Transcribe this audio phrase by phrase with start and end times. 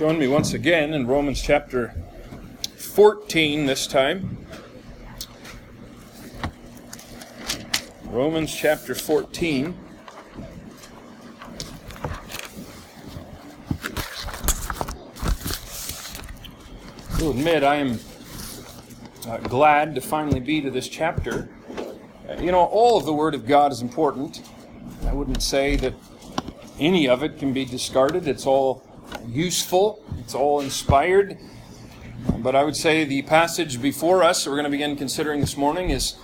[0.00, 1.92] Join me once again in Romans chapter
[2.78, 4.38] 14 this time.
[8.06, 9.78] Romans chapter 14.
[17.10, 18.00] I will admit I am
[19.28, 21.50] uh, glad to finally be to this chapter.
[22.26, 24.48] Uh, you know, all of the Word of God is important.
[25.04, 25.92] I wouldn't say that
[26.78, 28.26] any of it can be discarded.
[28.26, 28.82] It's all
[29.26, 31.38] useful, it's all inspired.
[32.38, 35.56] But I would say the passage before us, that we're going to begin considering this
[35.56, 36.16] morning, is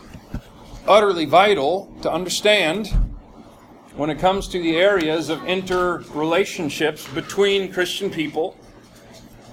[0.87, 2.89] utterly vital to understand
[3.97, 8.57] when it comes to the areas of interrelationships between Christian people.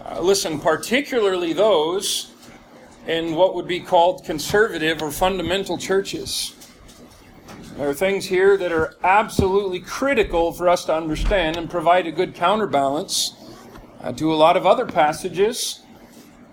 [0.05, 2.33] Uh, listen, particularly those
[3.07, 6.62] in what would be called conservative or fundamental churches.
[7.75, 12.11] There are things here that are absolutely critical for us to understand and provide a
[12.11, 13.33] good counterbalance
[13.99, 15.81] uh, to a lot of other passages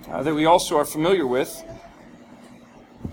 [0.08, 1.62] uh, that we also are familiar with.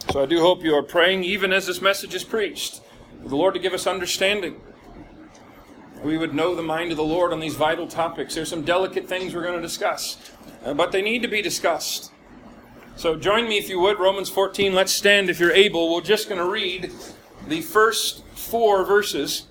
[0.09, 2.79] So I do hope you are praying, even as this message is preached,
[3.21, 4.61] for the Lord to give us understanding.
[6.01, 8.35] We would know the mind of the Lord on these vital topics.
[8.35, 10.17] There's some delicate things we're going to discuss,
[10.63, 12.13] uh, but they need to be discussed.
[12.95, 14.73] So join me if you would, Romans 14.
[14.73, 15.93] Let's stand if you're able.
[15.93, 16.89] We're just going to read
[17.47, 19.47] the first four verses.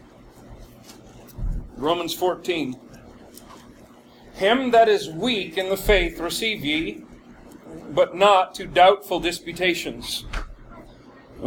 [1.77, 2.79] Romans 14.
[4.35, 7.05] Him that is weak in the faith receive ye,
[7.91, 10.25] but not to doubtful disputations.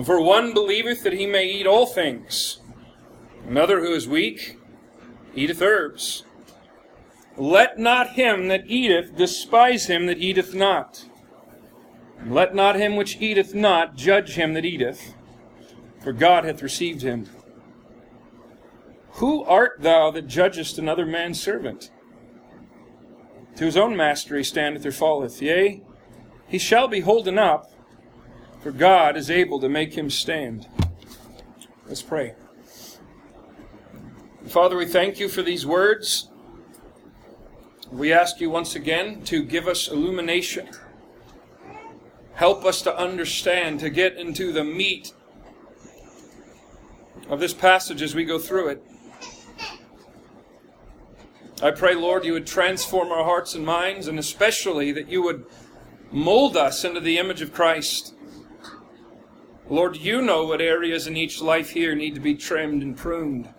[0.03, 2.59] For one believeth that he may eat all things,
[3.47, 4.58] another who is weak
[5.36, 6.23] eateth herbs.
[7.38, 11.05] Let not him that eateth despise him that eateth not.
[12.25, 15.14] Let not him which eateth not judge him that eateth,
[16.00, 17.28] for God hath received him.
[19.14, 21.92] Who art thou that judgest another man's servant?
[23.58, 25.42] To his own master he standeth or falleth.
[25.42, 25.81] Yea,
[26.47, 27.72] he shall be holden up,
[28.61, 30.67] for God is able to make him stand.
[31.86, 32.36] Let's pray.
[34.48, 36.30] Father, we thank you for these words.
[37.92, 40.70] We ask you once again to give us illumination.
[42.33, 45.14] Help us to understand, to get into the meat
[47.30, 48.84] of this passage as we go through it.
[51.62, 55.45] I pray, Lord, you would transform our hearts and minds, and especially that you would
[56.12, 58.16] mold us into the image of Christ.
[59.70, 63.54] Lord, you know what areas in each life here need to be trimmed and pruned.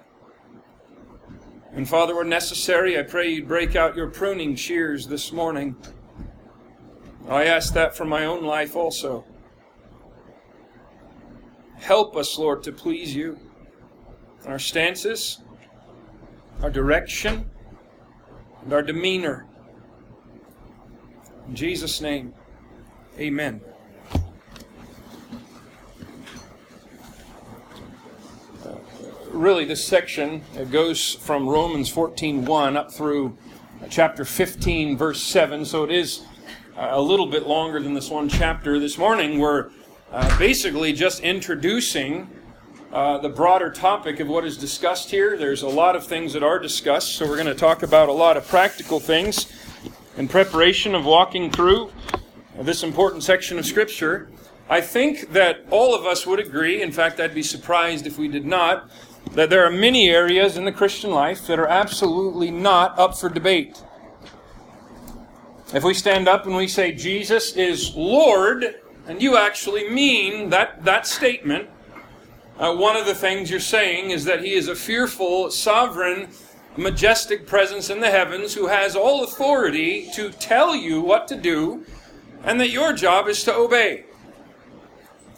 [1.72, 5.76] And Father, where necessary, I pray you'd break out your pruning shears this morning.
[7.28, 9.24] I ask that for my own life also.
[11.76, 13.38] Help us, Lord, to please you.
[14.46, 15.40] Our stances,
[16.62, 17.50] our direction,
[18.62, 19.46] and our demeanor.
[21.48, 22.34] In Jesus' name,
[23.18, 23.60] amen.
[29.40, 33.36] really, this section goes from Romans 14.1 up through
[33.88, 35.64] chapter 15, verse 7.
[35.64, 36.22] So it is
[36.76, 38.78] a little bit longer than this one chapter.
[38.78, 39.70] This morning, we're
[40.12, 42.28] uh, basically just introducing
[42.92, 45.36] uh, the broader topic of what is discussed here.
[45.36, 48.12] There's a lot of things that are discussed, so we're going to talk about a
[48.12, 49.46] lot of practical things
[50.16, 51.92] in preparation of walking through
[52.58, 54.28] this important section of Scripture.
[54.68, 58.26] I think that all of us would agree, in fact, I'd be surprised if we
[58.26, 58.90] did not,
[59.32, 63.28] that there are many areas in the Christian life that are absolutely not up for
[63.28, 63.80] debate.
[65.72, 70.84] If we stand up and we say Jesus is Lord, and you actually mean that,
[70.84, 71.68] that statement,
[72.60, 76.28] uh, one of the things you're saying is that he is a fearful, sovereign,
[76.76, 81.86] majestic presence in the heavens who has all authority to tell you what to do,
[82.44, 84.04] and that your job is to obey.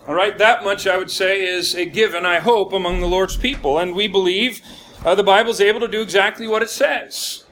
[0.08, 3.36] All right, that much I would say is a given, I hope, among the Lord's
[3.36, 3.78] people.
[3.78, 4.60] And we believe
[5.04, 7.44] uh, the Bible is able to do exactly what it says.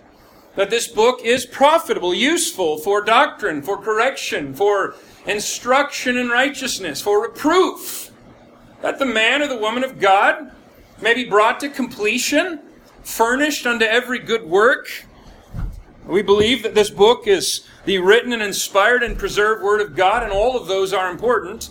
[0.57, 4.97] That this book is profitable, useful for doctrine, for correction, for
[5.27, 8.10] instruction in righteousness, for reproof.
[8.83, 10.53] That the man or the woman of God
[11.01, 12.61] may be brought to completion,
[13.03, 15.05] furnished unto every good work.
[16.07, 20.23] We believe that this book is the written and inspired and preserved Word of God,
[20.23, 21.71] and all of those are important.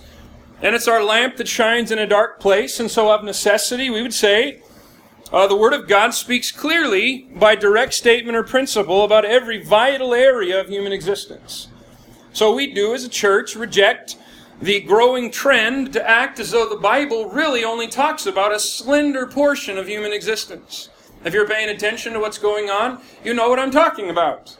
[0.61, 4.01] And it's our lamp that shines in a dark place, and so of necessity, we
[4.01, 4.61] would say,
[5.31, 10.13] uh, the Word of God speaks clearly by direct statement or principle about every vital
[10.13, 11.67] area of human existence.
[12.33, 14.15] So we do, as a church, reject
[14.61, 19.25] the growing trend to act as though the Bible really only talks about a slender
[19.25, 20.89] portion of human existence.
[21.23, 24.57] If you're paying attention to what's going on, you know what I'm talking about.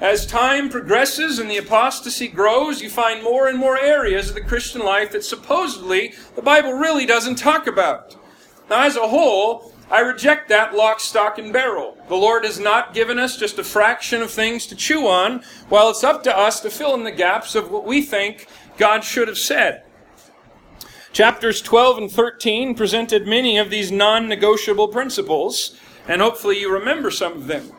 [0.00, 4.40] As time progresses and the apostasy grows, you find more and more areas of the
[4.40, 8.16] Christian life that supposedly the Bible really doesn't talk about.
[8.70, 11.96] Now, as a whole, I reject that lock, stock, and barrel.
[12.08, 15.88] The Lord has not given us just a fraction of things to chew on, while
[15.88, 18.46] it's up to us to fill in the gaps of what we think
[18.78, 19.82] God should have said.
[21.12, 27.10] Chapters 12 and 13 presented many of these non negotiable principles, and hopefully you remember
[27.10, 27.72] some of them.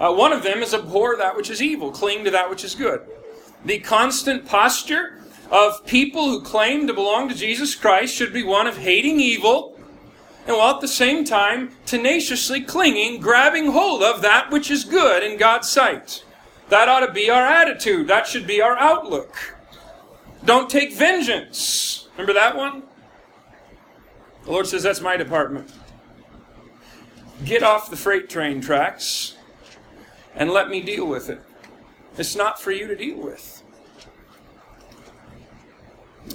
[0.00, 2.74] Uh, one of them is abhor that which is evil, cling to that which is
[2.74, 3.00] good.
[3.64, 5.20] The constant posture
[5.50, 9.78] of people who claim to belong to Jesus Christ should be one of hating evil
[10.48, 15.22] and while at the same time tenaciously clinging, grabbing hold of that which is good
[15.22, 16.24] in God's sight.
[16.70, 18.08] That ought to be our attitude.
[18.08, 19.57] That should be our outlook.
[20.44, 22.08] Don't take vengeance.
[22.12, 22.82] Remember that one?
[24.44, 25.72] The Lord says, That's my department.
[27.44, 29.36] Get off the freight train tracks
[30.34, 31.40] and let me deal with it.
[32.16, 33.62] It's not for you to deal with.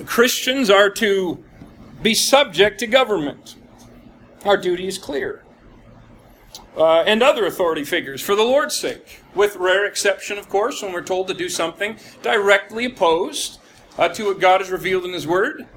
[0.05, 1.43] Christians are to
[2.01, 3.55] be subject to government.
[4.45, 5.43] Our duty is clear.
[6.75, 10.91] Uh, and other authority figures for the Lord's sake, with rare exception, of course, when
[10.91, 13.59] we're told to do something directly opposed
[13.97, 15.67] uh, to what God has revealed in His Word.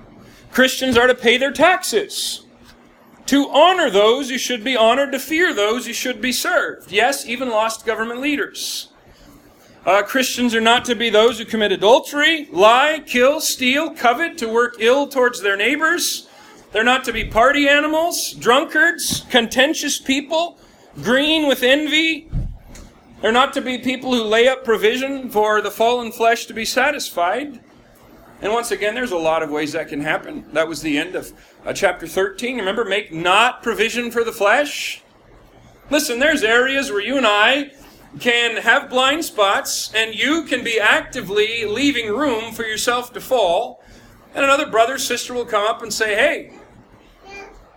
[0.53, 2.47] Christians are to pay their taxes,
[3.27, 6.93] to honor those who should be honored, to fear those who should be served.
[6.93, 8.89] Yes, even lost government leaders.
[9.85, 14.49] Uh, Christians are not to be those who commit adultery, lie, kill, steal, covet, to
[14.49, 16.29] work ill towards their neighbors
[16.77, 20.59] they're not to be party animals, drunkards, contentious people,
[21.03, 22.31] green with envy.
[23.23, 26.67] They're not to be people who lay up provision for the fallen flesh to be
[26.67, 27.61] satisfied.
[28.43, 30.45] And once again, there's a lot of ways that can happen.
[30.53, 31.33] That was the end of
[31.65, 32.59] uh, chapter 13.
[32.59, 35.03] Remember, make not provision for the flesh.
[35.91, 37.73] Listen, there's areas where you and I
[38.21, 43.83] can have blind spots, and you can be actively leaving room for yourself to fall.
[44.35, 46.53] And another brother, or sister will come up and say, Hey,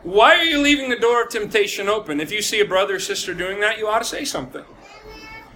[0.03, 2.19] why are you leaving the door of temptation open?
[2.19, 4.63] If you see a brother or sister doing that, you ought to say something.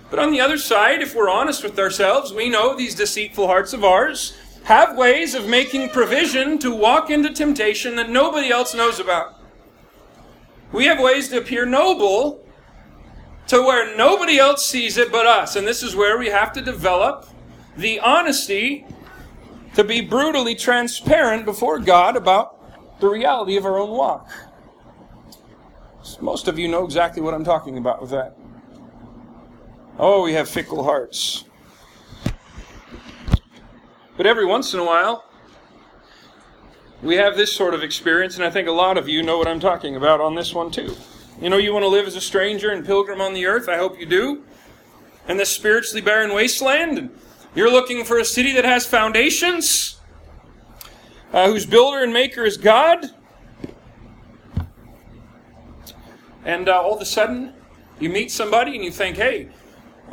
[0.09, 3.73] But on the other side, if we're honest with ourselves, we know these deceitful hearts
[3.73, 8.99] of ours have ways of making provision to walk into temptation that nobody else knows
[8.99, 9.39] about.
[10.71, 12.47] We have ways to appear noble
[13.47, 15.55] to where nobody else sees it but us.
[15.55, 17.27] And this is where we have to develop
[17.75, 18.85] the honesty
[19.75, 24.29] to be brutally transparent before God about the reality of our own walk.
[26.21, 28.37] Most of you know exactly what I'm talking about with that.
[29.97, 31.45] Oh, we have fickle hearts.
[34.15, 35.25] But every once in a while,
[37.01, 39.47] we have this sort of experience, and I think a lot of you know what
[39.47, 40.95] I'm talking about on this one too.
[41.41, 43.67] You know, you want to live as a stranger and pilgrim on the earth.
[43.67, 44.43] I hope you do.
[45.27, 47.09] In this spiritually barren wasteland, and
[47.55, 49.99] you're looking for a city that has foundations
[51.33, 53.05] uh, whose builder and maker is God.
[56.45, 57.53] And uh, all of a sudden,
[57.99, 59.49] you meet somebody and you think, hey,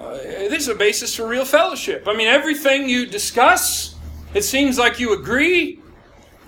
[0.00, 2.08] uh, this is a basis for real fellowship.
[2.08, 3.94] I mean, everything you discuss,
[4.32, 5.80] it seems like you agree.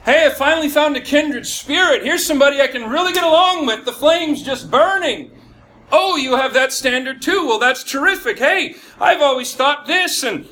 [0.05, 2.03] Hey, I finally found a kindred spirit.
[2.03, 3.85] Here's somebody I can really get along with.
[3.85, 5.31] The flame's just burning.
[5.93, 7.47] Oh, you have that standard too.
[7.47, 8.39] Well, that's terrific.
[8.39, 10.49] Hey, I've always thought this, and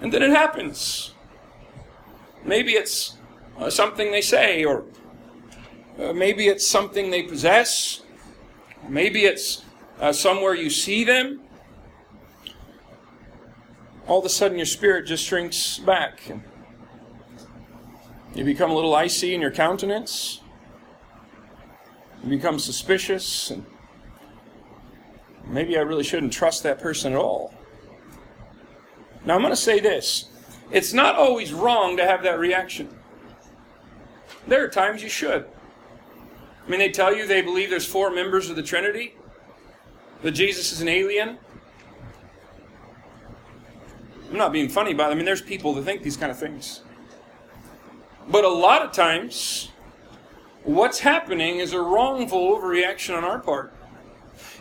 [0.00, 1.12] and then it happens.
[2.42, 3.16] Maybe it's
[3.58, 4.84] uh, something they say, or
[6.00, 8.02] uh, maybe it's something they possess,
[8.88, 9.64] maybe it's
[10.00, 11.43] uh, somewhere you see them.
[14.06, 16.20] All of a sudden, your spirit just shrinks back.
[18.34, 20.40] You become a little icy in your countenance.
[22.22, 23.50] You become suspicious.
[23.50, 23.64] And
[25.46, 27.54] maybe I really shouldn't trust that person at all.
[29.24, 30.28] Now, I'm going to say this
[30.70, 32.88] it's not always wrong to have that reaction.
[34.46, 35.46] There are times you should.
[36.66, 39.14] I mean, they tell you they believe there's four members of the Trinity,
[40.22, 41.38] that Jesus is an alien.
[44.34, 45.12] I'm not being funny about it.
[45.12, 46.80] I mean, there's people that think these kind of things.
[48.28, 49.70] But a lot of times,
[50.64, 53.72] what's happening is a wrongful overreaction on our part.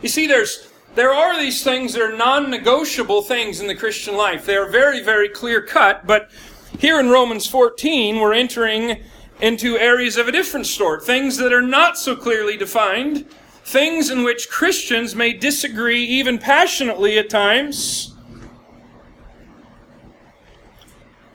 [0.03, 4.46] You see, there's there are these things that are non-negotiable things in the Christian life.
[4.46, 6.30] They are very, very clear cut, but
[6.77, 9.01] here in Romans 14, we're entering
[9.42, 13.25] into areas of a different sort, things that are not so clearly defined,
[13.63, 18.12] things in which Christians may disagree even passionately at times.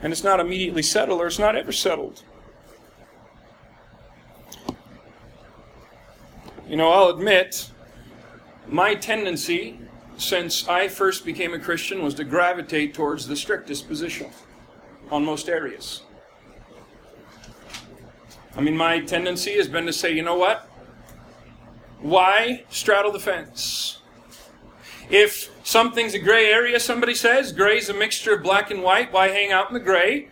[0.00, 2.22] And it's not immediately settled, or it's not ever settled.
[6.68, 7.70] You know, I'll admit,
[8.68, 9.78] my tendency
[10.18, 14.30] since I first became a Christian was to gravitate towards the strictest position
[15.10, 16.02] on most areas.
[18.56, 20.68] I mean, my tendency has been to say, you know what?
[22.00, 24.02] Why straddle the fence?
[25.10, 29.28] If something's a gray area, somebody says, gray's a mixture of black and white, why
[29.28, 30.28] hang out in the gray?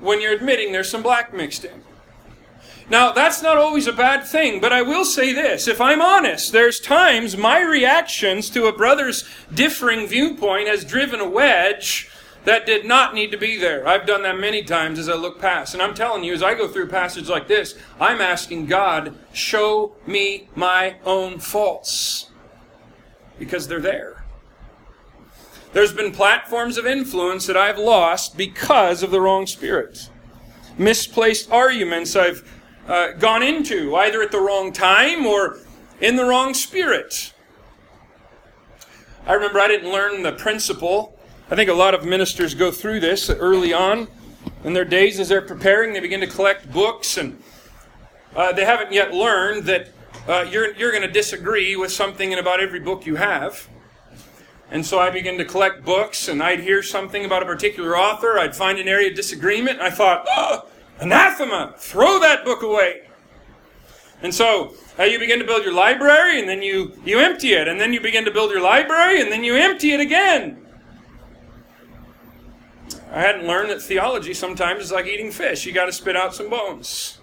[0.00, 1.82] When you're admitting there's some black mixed in.
[2.90, 5.68] Now, that's not always a bad thing, but I will say this.
[5.68, 9.24] If I'm honest, there's times my reactions to a brother's
[9.54, 12.10] differing viewpoint has driven a wedge
[12.44, 13.86] that did not need to be there.
[13.86, 15.74] I've done that many times as I look past.
[15.74, 19.94] And I'm telling you, as I go through passages like this, I'm asking God, show
[20.04, 22.31] me my own faults.
[23.42, 24.22] Because they're there.
[25.72, 30.08] There's been platforms of influence that I've lost because of the wrong spirit.
[30.78, 32.48] Misplaced arguments I've
[32.86, 35.58] uh, gone into, either at the wrong time or
[36.00, 37.32] in the wrong spirit.
[39.26, 41.18] I remember I didn't learn the principle.
[41.50, 44.06] I think a lot of ministers go through this early on
[44.62, 45.94] in their days as they're preparing.
[45.94, 47.42] They begin to collect books, and
[48.36, 49.88] uh, they haven't yet learned that
[50.28, 53.68] uh, you're, you're going to disagree with something in about every book you have.
[54.70, 58.38] And so I began to collect books, and I'd hear something about a particular author.
[58.38, 61.74] I'd find an area of disagreement, and I thought, oh, Anathema!
[61.76, 63.08] Throw that book away!
[64.22, 67.68] And so uh, you begin to build your library, and then you, you empty it,
[67.68, 70.64] and then you begin to build your library, and then you empty it again.
[73.10, 75.66] I hadn't learned that theology sometimes is like eating fish.
[75.66, 77.18] You got to spit out some bones.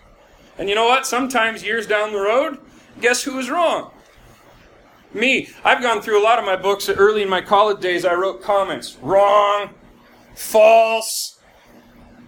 [0.60, 1.08] And you know what?
[1.08, 2.60] Sometimes years down the road,
[3.02, 3.92] guess who was wrong?
[5.14, 5.50] Me.
[5.64, 8.06] I've gone through a lot of my books early in my college days.
[8.06, 8.98] I wrote comments.
[9.02, 9.72] Wrong.
[10.36, 11.40] False.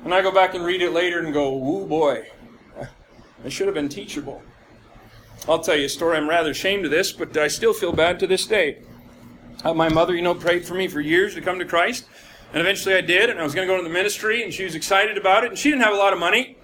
[0.04, 2.26] And I go back and read it later and go, "Ooh boy,
[3.46, 4.42] I should have been teachable."
[5.48, 6.18] I'll tell you a story.
[6.18, 8.80] I'm rather ashamed of this, but I still feel bad to this day.
[9.64, 12.06] Uh, my mother, you know, prayed for me for years to come to Christ,
[12.52, 14.64] and eventually I did, and I was going to go into the ministry, and she
[14.64, 16.58] was excited about it, and she didn't have a lot of money.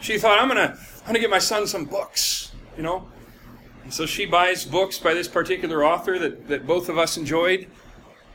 [0.00, 3.08] She thought, "I'm gonna, I'm gonna get my son some books," you know.
[3.88, 7.68] So she buys books by this particular author that, that both of us enjoyed.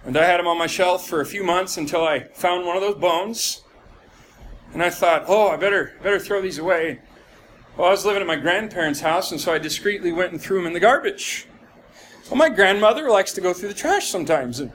[0.06, 2.76] And I had them on my shelf for a few months until I found one
[2.76, 3.62] of those bones.
[4.74, 7.00] And I thought, oh, I better better throw these away.
[7.78, 10.58] Well, I was living at my grandparents' house, and so I discreetly went and threw
[10.58, 11.48] them in the garbage.
[12.30, 14.72] Well, my grandmother likes to go through the trash sometimes, and,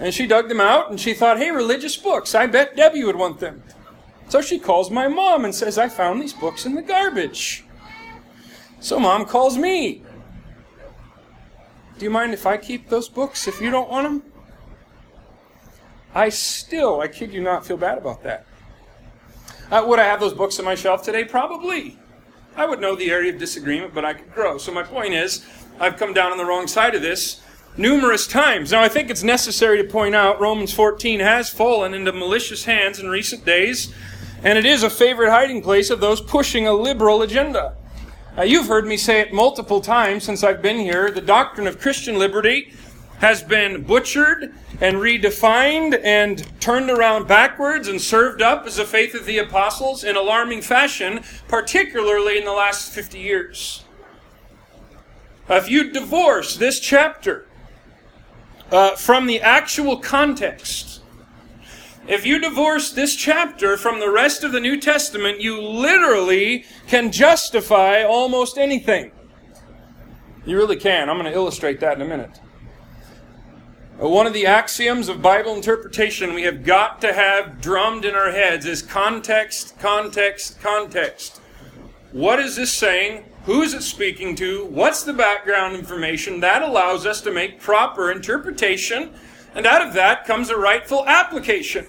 [0.00, 3.16] and she dug them out, and she thought, hey, religious books, I bet Debbie would
[3.16, 3.62] want them.
[4.28, 7.64] So she calls my mom and says, I found these books in the garbage.
[8.80, 10.02] So mom calls me.
[11.98, 14.32] Do you mind if I keep those books if you don't want them?
[16.14, 18.46] I still, I kid you not, feel bad about that.
[19.70, 21.24] Uh, would I have those books on my shelf today?
[21.24, 21.98] Probably.
[22.54, 24.58] I would know the area of disagreement, but I could grow.
[24.58, 25.44] So my point is,
[25.80, 27.40] I've come down on the wrong side of this
[27.76, 28.72] numerous times.
[28.72, 32.98] Now, I think it's necessary to point out Romans 14 has fallen into malicious hands
[32.98, 33.92] in recent days,
[34.42, 37.76] and it is a favorite hiding place of those pushing a liberal agenda.
[38.36, 41.10] Uh, you've heard me say it multiple times since I've been here.
[41.10, 42.74] The doctrine of Christian liberty
[43.20, 49.14] has been butchered and redefined and turned around backwards and served up as the faith
[49.14, 53.84] of the apostles in alarming fashion, particularly in the last 50 years.
[55.48, 57.46] If you divorce this chapter
[58.70, 60.85] uh, from the actual context,
[62.08, 67.10] if you divorce this chapter from the rest of the New Testament, you literally can
[67.10, 69.10] justify almost anything.
[70.44, 71.10] You really can.
[71.10, 72.40] I'm going to illustrate that in a minute.
[74.00, 78.14] Uh, one of the axioms of Bible interpretation we have got to have drummed in
[78.14, 81.40] our heads is context, context, context.
[82.12, 83.24] What is this saying?
[83.46, 84.66] Who is it speaking to?
[84.66, 86.40] What's the background information?
[86.40, 89.14] That allows us to make proper interpretation,
[89.54, 91.86] and out of that comes a rightful application.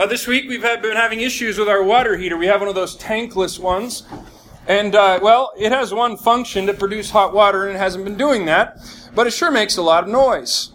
[0.00, 2.34] Uh, this week we've had, been having issues with our water heater.
[2.34, 4.04] We have one of those tankless ones.
[4.66, 8.16] And, uh, well, it has one function to produce hot water, and it hasn't been
[8.16, 8.78] doing that,
[9.14, 10.70] but it sure makes a lot of noise.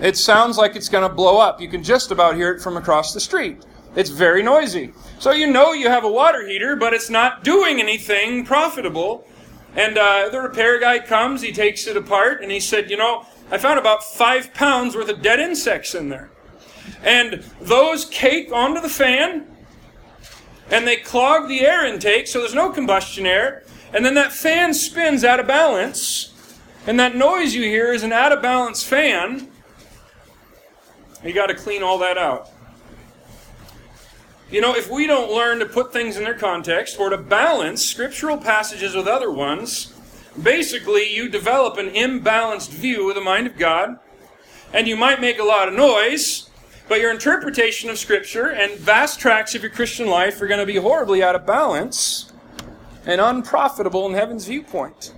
[0.00, 1.60] It sounds like it's going to blow up.
[1.60, 3.64] You can just about hear it from across the street.
[3.96, 4.92] It's very noisy.
[5.18, 9.26] So you know you have a water heater, but it's not doing anything profitable.
[9.74, 13.26] And uh, the repair guy comes, he takes it apart, and he said, You know,
[13.50, 16.30] I found about five pounds worth of dead insects in there.
[17.02, 19.46] And those cake onto the fan,
[20.70, 23.64] and they clog the air intake, so there's no combustion air.
[23.92, 26.34] And then that fan spins out of balance,
[26.86, 29.48] and that noise you hear is an out of balance fan.
[31.24, 32.50] You got to clean all that out.
[34.50, 37.84] You know, if we don't learn to put things in their context or to balance
[37.84, 39.94] scriptural passages with other ones,
[40.42, 43.98] Basically, you develop an imbalanced view of the mind of God,
[44.72, 46.47] and you might make a lot of noise,
[46.88, 50.66] but your interpretation of Scripture and vast tracts of your Christian life are going to
[50.66, 52.32] be horribly out of balance
[53.04, 55.14] and unprofitable in heaven's viewpoint.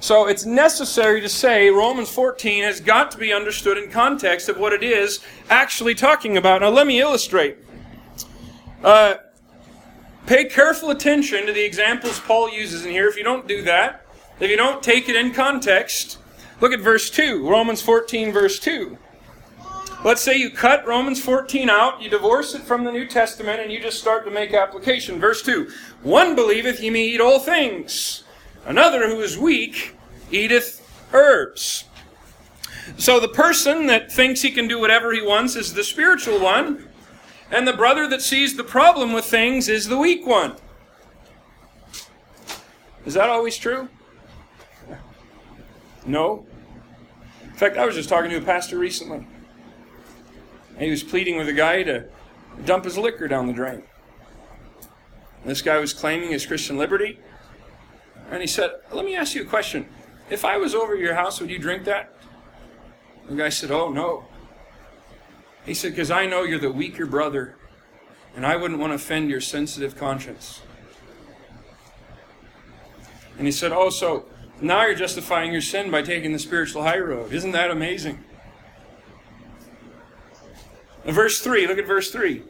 [0.00, 4.58] So it's necessary to say Romans 14 has got to be understood in context of
[4.58, 5.20] what it is
[5.50, 6.60] actually talking about.
[6.60, 7.58] Now, let me illustrate.
[8.84, 9.16] Uh,
[10.26, 13.08] pay careful attention to the examples Paul uses in here.
[13.08, 14.06] If you don't do that,
[14.38, 16.18] if you don't take it in context,
[16.60, 18.96] look at verse 2, Romans 14, verse 2.
[20.08, 23.70] Let's say you cut Romans 14 out, you divorce it from the New Testament, and
[23.70, 25.20] you just start to make application.
[25.20, 25.70] Verse 2
[26.02, 28.24] One believeth he may eat all things,
[28.64, 29.94] another who is weak
[30.30, 30.80] eateth
[31.12, 31.84] herbs.
[32.96, 36.88] So the person that thinks he can do whatever he wants is the spiritual one,
[37.50, 40.56] and the brother that sees the problem with things is the weak one.
[43.04, 43.90] Is that always true?
[46.06, 46.46] No.
[47.44, 49.26] In fact, I was just talking to a pastor recently.
[50.78, 52.06] He was pleading with a guy to
[52.64, 53.82] dump his liquor down the drain.
[55.44, 57.18] This guy was claiming his Christian liberty.
[58.30, 59.88] And he said, Let me ask you a question.
[60.30, 62.14] If I was over your house, would you drink that?
[63.28, 64.26] The guy said, Oh, no.
[65.64, 67.56] He said, Because I know you're the weaker brother,
[68.36, 70.60] and I wouldn't want to offend your sensitive conscience.
[73.36, 74.26] And he said, Oh, so
[74.60, 77.32] now you're justifying your sin by taking the spiritual high road.
[77.32, 78.24] Isn't that amazing?
[81.14, 82.42] Verse 3, look at verse 3.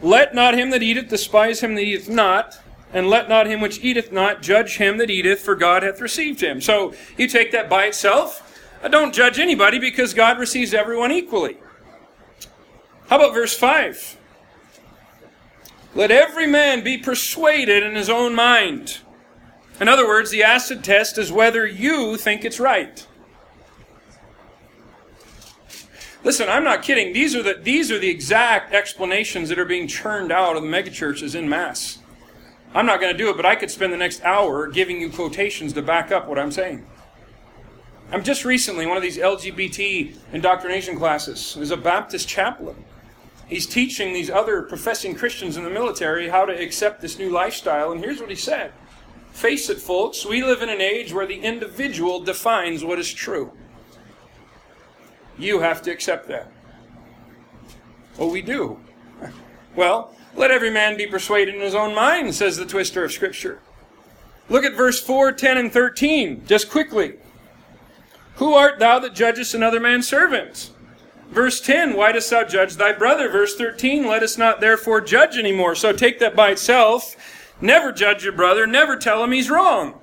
[0.00, 2.60] Let not him that eateth despise him that eateth not,
[2.92, 6.42] and let not him which eateth not judge him that eateth, for God hath received
[6.42, 6.60] him.
[6.60, 8.48] So you take that by itself.
[8.90, 11.56] Don't judge anybody because God receives everyone equally.
[13.08, 14.18] How about verse 5?
[15.94, 18.98] Let every man be persuaded in his own mind.
[19.80, 23.06] In other words, the acid test is whether you think it's right.
[26.24, 27.12] Listen, I'm not kidding.
[27.12, 30.68] These are the, these are the exact explanations that are being churned out of the
[30.68, 31.98] megachurches in mass.
[32.74, 35.10] I'm not going to do it, but I could spend the next hour giving you
[35.10, 36.86] quotations to back up what I'm saying.
[38.12, 41.54] I'm just recently one of these LGBT indoctrination classes.
[41.54, 42.84] There's a Baptist chaplain.
[43.48, 47.90] He's teaching these other professing Christians in the military how to accept this new lifestyle,
[47.90, 48.72] and here's what he said.
[49.32, 53.52] Face it, folks, we live in an age where the individual defines what is true.
[55.42, 56.46] You have to accept that.
[58.16, 58.78] Oh, we do.
[59.74, 63.58] Well, let every man be persuaded in his own mind, says the twister of Scripture.
[64.48, 67.14] Look at verse 4, 10, and 13, just quickly.
[68.36, 70.70] Who art thou that judgest another man's servant?
[71.30, 73.28] Verse 10, why dost thou judge thy brother?
[73.28, 75.74] Verse 13, let us not therefore judge anymore.
[75.74, 77.16] So take that by itself.
[77.60, 78.64] Never judge your brother.
[78.66, 79.98] Never tell him he's wrong.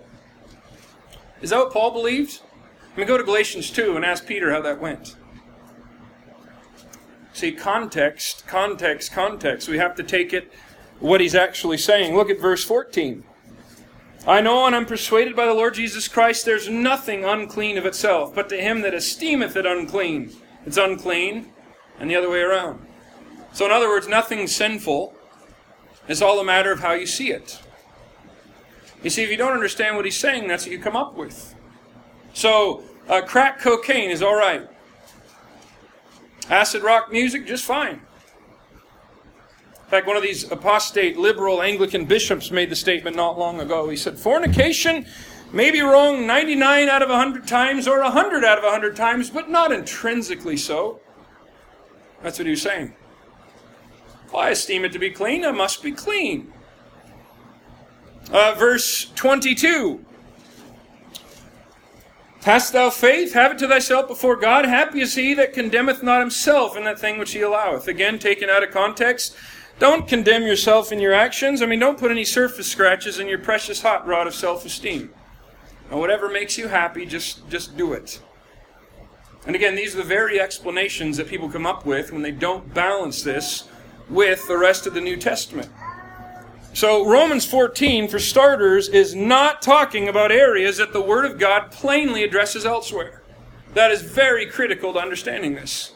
[1.41, 2.41] Is that what Paul believed?
[2.89, 5.15] Let me go to Galatians 2 and ask Peter how that went.
[7.39, 9.69] See, context, context, context.
[9.69, 10.51] We have to take it
[10.99, 12.13] what he's actually saying.
[12.13, 13.23] Look at verse 14.
[14.27, 18.35] I know and I'm persuaded by the Lord Jesus Christ there's nothing unclean of itself,
[18.35, 20.33] but to him that esteemeth it unclean,
[20.65, 21.53] it's unclean,
[21.97, 22.85] and the other way around.
[23.53, 25.15] So, in other words, nothing sinful
[26.09, 27.61] it's all a matter of how you see it.
[29.01, 31.55] You see, if you don't understand what he's saying, that's what you come up with.
[32.33, 34.67] So, uh, crack cocaine is all right.
[36.49, 38.01] Acid rock music, just fine.
[39.89, 43.89] In fact, one of these apostate liberal Anglican bishops made the statement not long ago.
[43.89, 45.05] He said, Fornication
[45.51, 49.49] may be wrong 99 out of 100 times or 100 out of 100 times, but
[49.49, 50.99] not intrinsically so.
[52.21, 52.93] That's what he was saying.
[54.31, 56.53] Well, I esteem it to be clean, I must be clean.
[58.31, 60.05] Uh, verse 22.
[62.43, 63.33] Hast thou faith?
[63.33, 64.65] Have it to thyself before God.
[64.65, 67.87] Happy is he that condemneth not himself in that thing which he alloweth.
[67.87, 69.35] Again, taken out of context.
[69.77, 71.61] Don't condemn yourself in your actions.
[71.61, 75.09] I mean, don't put any surface scratches in your precious hot rod of self esteem.
[75.89, 78.21] Whatever makes you happy, just, just do it.
[79.47, 82.73] And again, these are the very explanations that people come up with when they don't
[82.73, 83.67] balance this
[84.09, 85.69] with the rest of the New Testament.
[86.73, 91.71] So, Romans 14, for starters, is not talking about areas that the Word of God
[91.71, 93.23] plainly addresses elsewhere.
[93.73, 95.93] That is very critical to understanding this.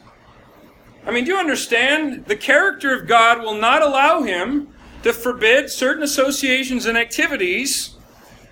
[1.06, 2.26] I mean, do you understand?
[2.26, 4.70] The character of God will not allow him
[5.04, 7.96] to forbid certain associations and activities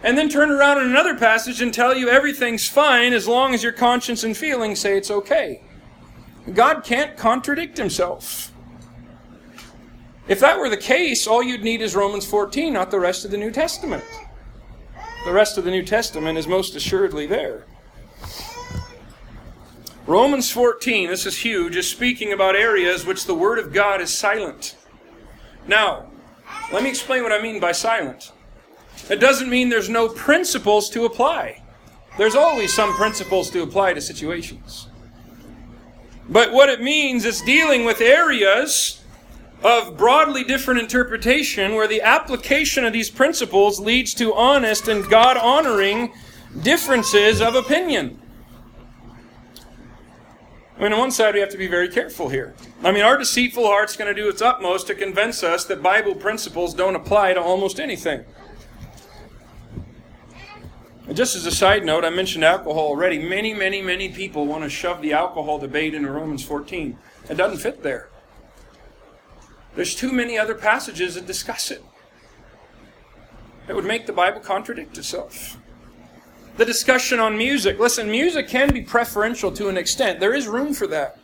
[0.04, 3.64] and then turn around in another passage and tell you everything's fine as long as
[3.64, 5.62] your conscience and feelings say it's okay.
[6.54, 8.51] God can't contradict himself.
[10.28, 13.32] If that were the case, all you'd need is Romans 14, not the rest of
[13.32, 14.04] the New Testament.
[15.26, 17.66] the rest of the New Testament is most assuredly there.
[20.08, 24.12] Romans 14, this is huge, is speaking about areas which the Word of God is
[24.12, 24.76] silent.
[25.68, 26.08] Now,
[26.74, 28.32] let me explain what I mean by silent.
[29.10, 31.62] It doesn't mean there's no principles to apply.
[32.18, 34.88] There's always some principles to apply to situations.
[36.30, 39.01] But what it means is dealing with areas
[39.64, 45.38] of broadly different interpretation where the application of these principles leads to honest and God
[45.38, 46.14] honoring
[46.62, 48.20] differences of opinion.
[50.78, 52.56] I mean, on one side, we have to be very careful here.
[52.84, 56.16] I mean, our deceitful heart's going to do its utmost to convince us that Bible
[56.16, 58.26] principles don't apply to almost anything.
[61.08, 63.20] And Just as a side note, I mentioned alcohol already.
[63.20, 66.98] Many, many, many people want to shove the alcohol debate into Romans 14.
[67.30, 68.11] It doesn't fit there.
[69.76, 71.84] There's too many other passages that discuss it.
[73.68, 75.58] It would make the Bible contradict itself.
[76.58, 77.80] The discussion on music.
[77.80, 80.20] Listen, music can be preferential to an extent.
[80.20, 81.18] There is room for that.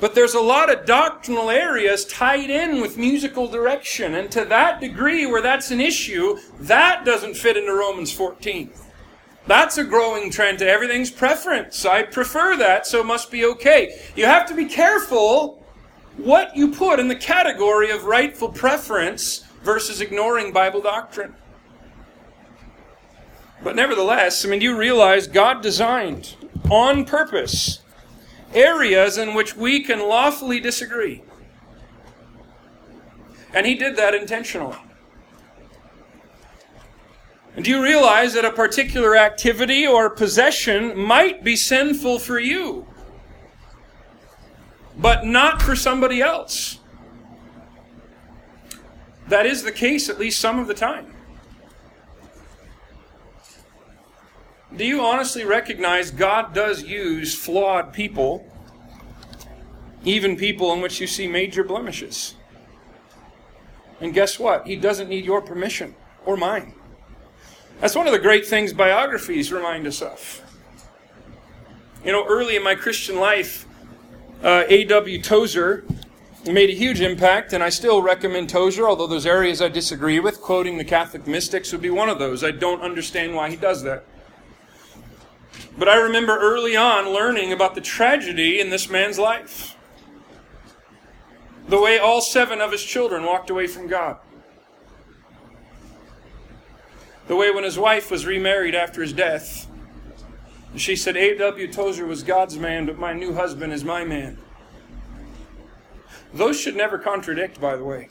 [0.00, 4.14] But there's a lot of doctrinal areas tied in with musical direction.
[4.14, 8.70] And to that degree where that's an issue, that doesn't fit into Romans 14.
[9.46, 11.86] That's a growing trend to everything's preference.
[11.86, 13.98] I prefer that, so it must be okay.
[14.14, 15.57] You have to be careful
[16.18, 21.34] what you put in the category of rightful preference versus ignoring Bible doctrine.
[23.62, 26.36] But nevertheless, I mean, you realize God designed
[26.70, 27.80] on purpose
[28.54, 31.22] areas in which we can lawfully disagree.
[33.54, 34.76] And he did that intentionally.
[37.56, 42.86] And do you realize that a particular activity or possession might be sinful for you,
[44.98, 46.78] but not for somebody else?
[49.28, 51.14] That is the case at least some of the time.
[54.74, 58.46] Do you honestly recognize God does use flawed people,
[60.04, 62.34] even people in which you see major blemishes?
[64.00, 64.66] And guess what?
[64.66, 66.74] He doesn't need your permission or mine.
[67.80, 70.42] That's one of the great things biographies remind us of.
[72.04, 73.66] You know, early in my Christian life,
[74.42, 75.22] uh, A.W.
[75.22, 75.84] Tozer
[76.46, 80.40] made a huge impact, and I still recommend Tozer, although there's areas I disagree with.
[80.40, 82.44] Quoting the Catholic mystics would be one of those.
[82.44, 84.04] I don't understand why he does that.
[85.76, 89.76] But I remember early on learning about the tragedy in this man's life.
[91.68, 94.18] The way all seven of his children walked away from God.
[97.26, 99.68] The way when his wife was remarried after his death,
[100.76, 101.72] she said, A.W.
[101.72, 104.38] Tozer was God's man, but my new husband is my man.
[106.34, 108.08] Those should never contradict, by the way.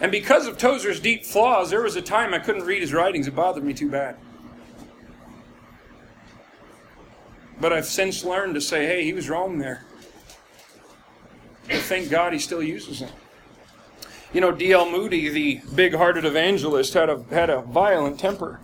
[0.00, 3.26] And because of Tozer's deep flaws, there was a time I couldn't read his writings.
[3.26, 4.16] It bothered me too bad.
[7.60, 9.84] But I've since learned to say, hey, he was wrong there.
[11.68, 13.10] But thank God he still uses him.
[14.32, 14.90] You know, D.L.
[14.90, 18.60] Moody, the big hearted evangelist, had a, had a violent temper.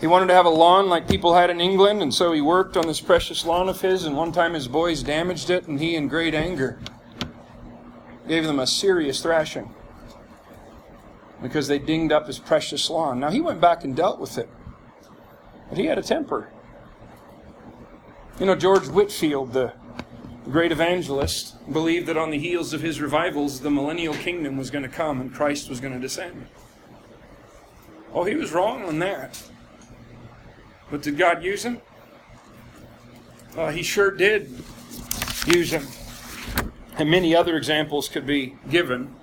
[0.00, 2.76] He wanted to have a lawn like people had in England, and so he worked
[2.76, 5.96] on this precious lawn of his, and one time his boys damaged it, and he,
[5.96, 6.78] in great anger,
[8.28, 9.74] gave them a serious thrashing
[11.42, 13.18] because they dinged up his precious lawn.
[13.20, 14.48] Now, he went back and dealt with it.
[15.68, 16.48] But he had a temper.
[18.38, 19.72] You know, George Whitefield, the
[20.44, 24.84] great evangelist, believed that on the heels of his revivals, the millennial kingdom was going
[24.84, 26.46] to come and Christ was going to descend.
[28.14, 29.42] Oh, he was wrong on that.
[30.90, 31.80] But did God use him?
[33.56, 34.50] Uh, he sure did
[35.46, 35.86] use him.
[36.96, 39.14] And many other examples could be given.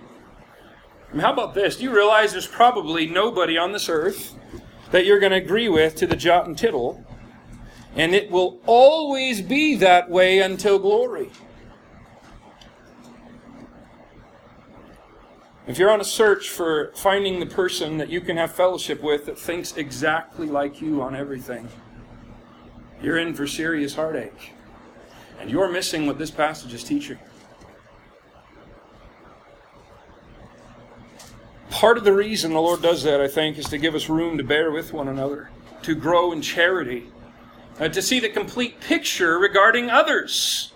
[1.19, 1.77] How about this?
[1.77, 4.35] Do you realize there's probably nobody on this earth
[4.91, 7.03] that you're going to agree with to the jot and tittle.
[7.95, 11.31] And it will always be that way until glory.
[15.67, 19.25] If you're on a search for finding the person that you can have fellowship with
[19.25, 21.67] that thinks exactly like you on everything,
[23.01, 24.51] you're in for serious heartache.
[25.39, 27.17] And you're missing what this passage is teaching.
[31.71, 34.37] Part of the reason the Lord does that, I think, is to give us room
[34.37, 35.49] to bear with one another,
[35.81, 37.09] to grow in charity,
[37.79, 40.71] uh, to see the complete picture regarding others.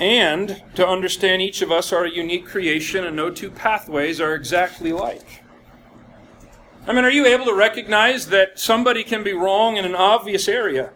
[0.00, 4.34] And to understand each of us are a unique creation and no two pathways are
[4.34, 5.42] exactly like.
[6.86, 10.48] I mean, are you able to recognize that somebody can be wrong in an obvious
[10.48, 10.92] area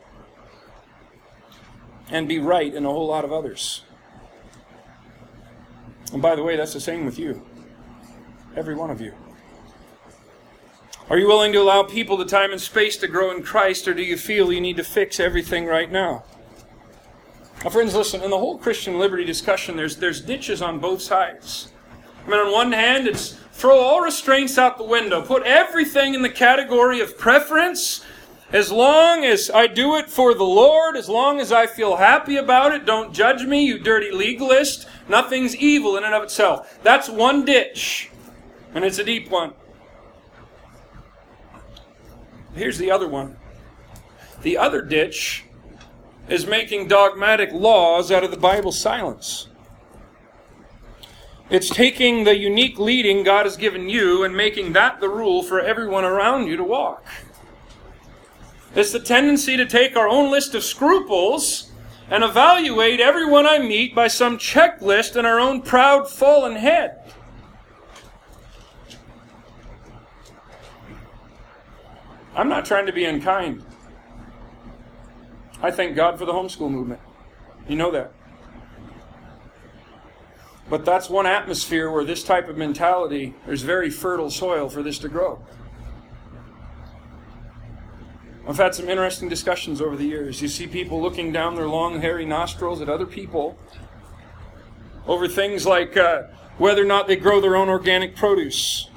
[2.10, 3.84] and be right in a whole lot of others?
[6.12, 7.42] And by the way, that's the same with you.
[8.56, 9.14] Every one of you.
[11.08, 13.94] Are you willing to allow people the time and space to grow in Christ, or
[13.94, 16.24] do you feel you need to fix everything right now?
[17.64, 21.72] Now, friends, listen, in the whole Christian liberty discussion, there's, there's ditches on both sides.
[22.24, 26.22] I mean, on one hand, it's throw all restraints out the window, put everything in
[26.22, 28.04] the category of preference.
[28.52, 32.36] As long as I do it for the Lord, as long as I feel happy
[32.36, 34.86] about it, don't judge me, you dirty legalist.
[35.08, 36.78] Nothing's evil in and of itself.
[36.84, 38.10] That's one ditch,
[38.72, 39.52] and it's a deep one.
[42.54, 43.36] Here's the other one.
[44.42, 45.44] The other ditch
[46.28, 49.48] is making dogmatic laws out of the Bible's silence.
[51.50, 55.60] It's taking the unique leading God has given you and making that the rule for
[55.60, 57.06] everyone around you to walk.
[58.74, 61.72] It's the tendency to take our own list of scruples
[62.10, 67.12] and evaluate everyone I meet by some checklist in our own proud, fallen head.
[72.34, 73.64] I'm not trying to be unkind.
[75.62, 77.00] I thank God for the homeschool movement.
[77.68, 78.12] You know that.
[80.70, 84.98] But that's one atmosphere where this type of mentality, there's very fertile soil for this
[85.00, 85.42] to grow.
[88.46, 90.40] I've had some interesting discussions over the years.
[90.40, 93.58] You see people looking down their long, hairy nostrils at other people
[95.06, 96.24] over things like uh,
[96.58, 98.88] whether or not they grow their own organic produce,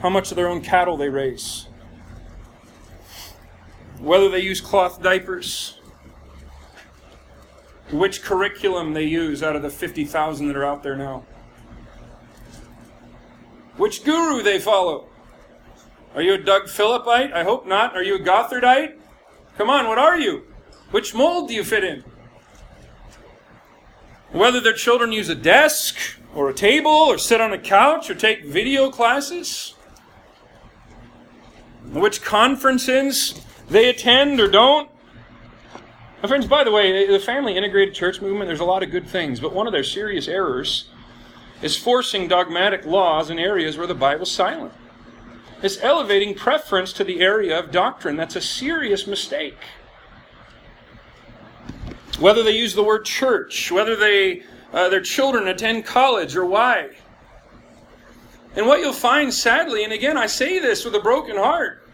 [0.00, 1.67] how much of their own cattle they raise,
[4.00, 5.78] whether they use cloth diapers,
[7.90, 11.24] which curriculum they use out of the 50,000 that are out there now,
[13.76, 15.08] which guru they follow.
[16.14, 17.32] Are you a Doug Philippite?
[17.32, 17.94] I hope not.
[17.94, 18.96] Are you a Gothardite?
[19.56, 20.44] Come on, what are you?
[20.90, 22.02] Which mold do you fit in?
[24.30, 25.96] Whether their children use a desk
[26.34, 29.74] or a table or sit on a couch or take video classes,
[31.92, 34.90] which conferences they attend or don't.
[36.22, 39.06] My friends, by the way, the family integrated church movement, there's a lot of good
[39.06, 40.88] things, but one of their serious errors
[41.62, 44.72] is forcing dogmatic laws in areas where the Bible's silent.
[45.62, 48.16] It's elevating preference to the area of doctrine.
[48.16, 49.58] That's a serious mistake.
[52.20, 56.90] Whether they use the word church, whether they uh, their children attend college or why.
[58.54, 61.87] And what you'll find sadly, and again I say this with a broken heart,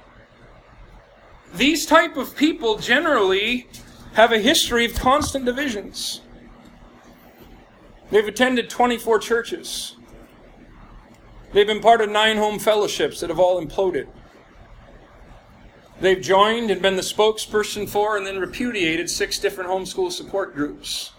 [1.55, 3.69] these type of people generally
[4.15, 6.21] have a history of constant divisions.
[8.11, 9.97] They've attended 24 churches.
[11.53, 14.09] They've been part of nine home fellowships that have all imploded.
[16.01, 21.13] They've joined and been the spokesperson for and then repudiated six different homeschool support groups.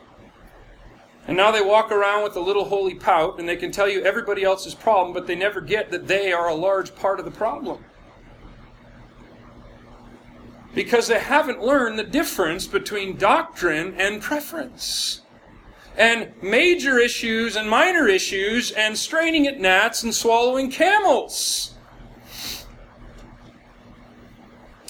[1.28, 4.04] And now they walk around with a little holy pout and they can tell you
[4.04, 7.32] everybody else's problem, but they never get that they are a large part of the
[7.32, 7.84] problem
[10.76, 15.22] because they haven't learned the difference between doctrine and preference.
[15.98, 21.74] And major issues and minor issues, and straining at gnats and swallowing camels.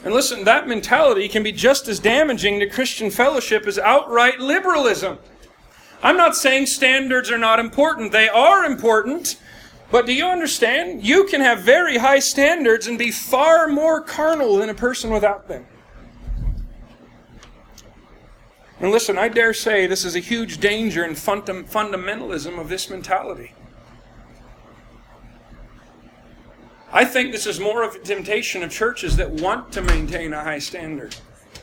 [0.04, 5.20] And listen, that mentality can be just as damaging to Christian fellowship as outright liberalism.
[6.02, 9.38] I'm not saying standards are not important, they are important.
[9.92, 11.06] But do you understand?
[11.06, 15.48] You can have very high standards and be far more carnal than a person without
[15.48, 15.66] them.
[18.80, 23.54] And listen, I dare say this is a huge danger and fundamentalism of this mentality.
[26.92, 30.44] I think this is more of a temptation of churches that want to maintain a
[30.44, 31.16] high standard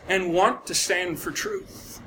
[0.09, 2.01] and want to stand for truth.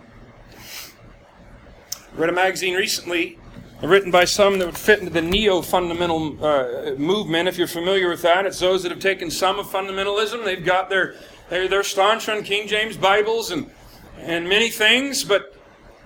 [2.14, 3.40] I read a magazine recently
[3.82, 7.48] written by some that would fit into the neo fundamental uh, movement.
[7.48, 10.44] If you're familiar with that, it's those that have taken some of fundamentalism.
[10.46, 11.16] They've got their,
[11.50, 13.70] they're, they're staunch on King James Bibles and
[14.20, 15.56] and many things, but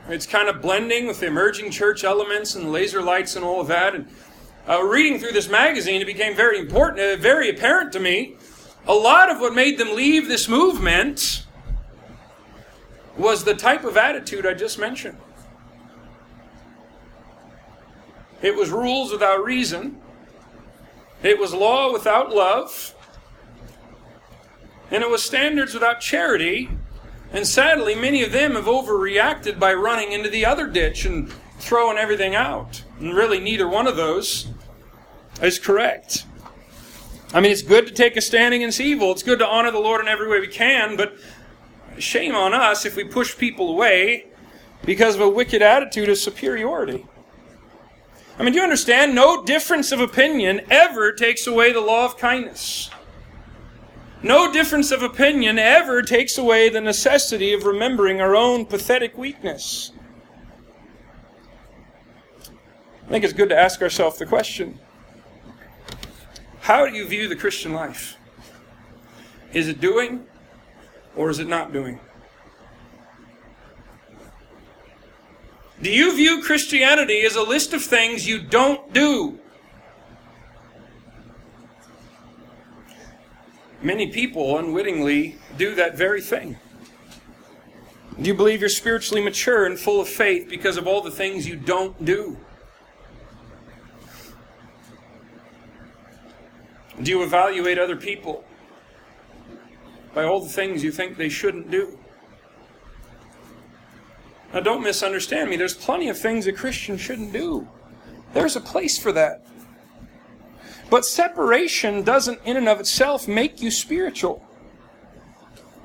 [0.08, 3.68] it's kind of blending with the emerging church elements and laser lights and all of
[3.68, 3.96] that.
[3.96, 4.08] And
[4.68, 8.36] uh, reading through this magazine, it became very important, uh, very apparent to me.
[8.88, 11.46] A lot of what made them leave this movement
[13.18, 15.18] was the type of attitude I just mentioned.
[18.42, 20.02] It was rules without reason.
[21.22, 22.96] It was law without love.
[24.90, 26.70] And it was standards without charity.
[27.32, 31.98] And sadly, many of them have overreacted by running into the other ditch and throwing
[31.98, 32.84] everything out.
[33.00, 34.48] And really, neither one of those
[35.42, 36.26] is correct.
[37.34, 39.12] I mean, it's good to take a standing against evil.
[39.12, 41.16] It's good to honor the Lord in every way we can, but
[42.00, 44.26] shame on us if we push people away
[44.84, 47.06] because of a wicked attitude of superiority.
[48.40, 49.14] I mean, do you understand?
[49.14, 52.90] No difference of opinion ever takes away the law of kindness.
[54.22, 59.92] No difference of opinion ever takes away the necessity of remembering our own pathetic weakness.
[63.08, 64.78] I think it's good to ask ourselves the question
[66.62, 68.18] How do you view the Christian life?
[69.54, 70.26] Is it doing
[71.16, 72.00] or is it not doing?
[75.82, 79.40] Do you view Christianity as a list of things you don't do?
[83.82, 86.58] Many people unwittingly do that very thing.
[88.22, 91.48] Do you believe you're spiritually mature and full of faith because of all the things
[91.48, 92.38] you don't do?
[97.02, 98.44] Do you evaluate other people
[100.14, 101.98] by all the things you think they shouldn't do?
[104.54, 105.56] Now, don't misunderstand me.
[105.56, 107.68] There's plenty of things a Christian shouldn't do.
[108.34, 109.46] There's a place for that.
[110.90, 114.46] But separation doesn't, in and of itself, make you spiritual.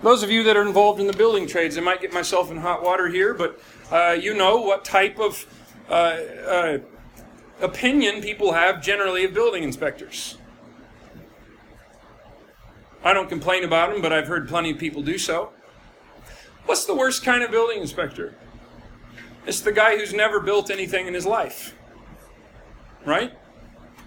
[0.03, 2.59] Those of you that are involved in the building trades, I might get myself in
[2.59, 5.47] hot water here, but uh, you know what type of
[5.89, 6.79] uh, uh,
[7.61, 10.37] opinion people have generally of building inspectors.
[13.03, 15.53] I don't complain about them, but I've heard plenty of people do so.
[16.65, 18.35] What's the worst kind of building inspector?
[19.47, 21.75] It's the guy who's never built anything in his life.
[23.05, 23.33] Right?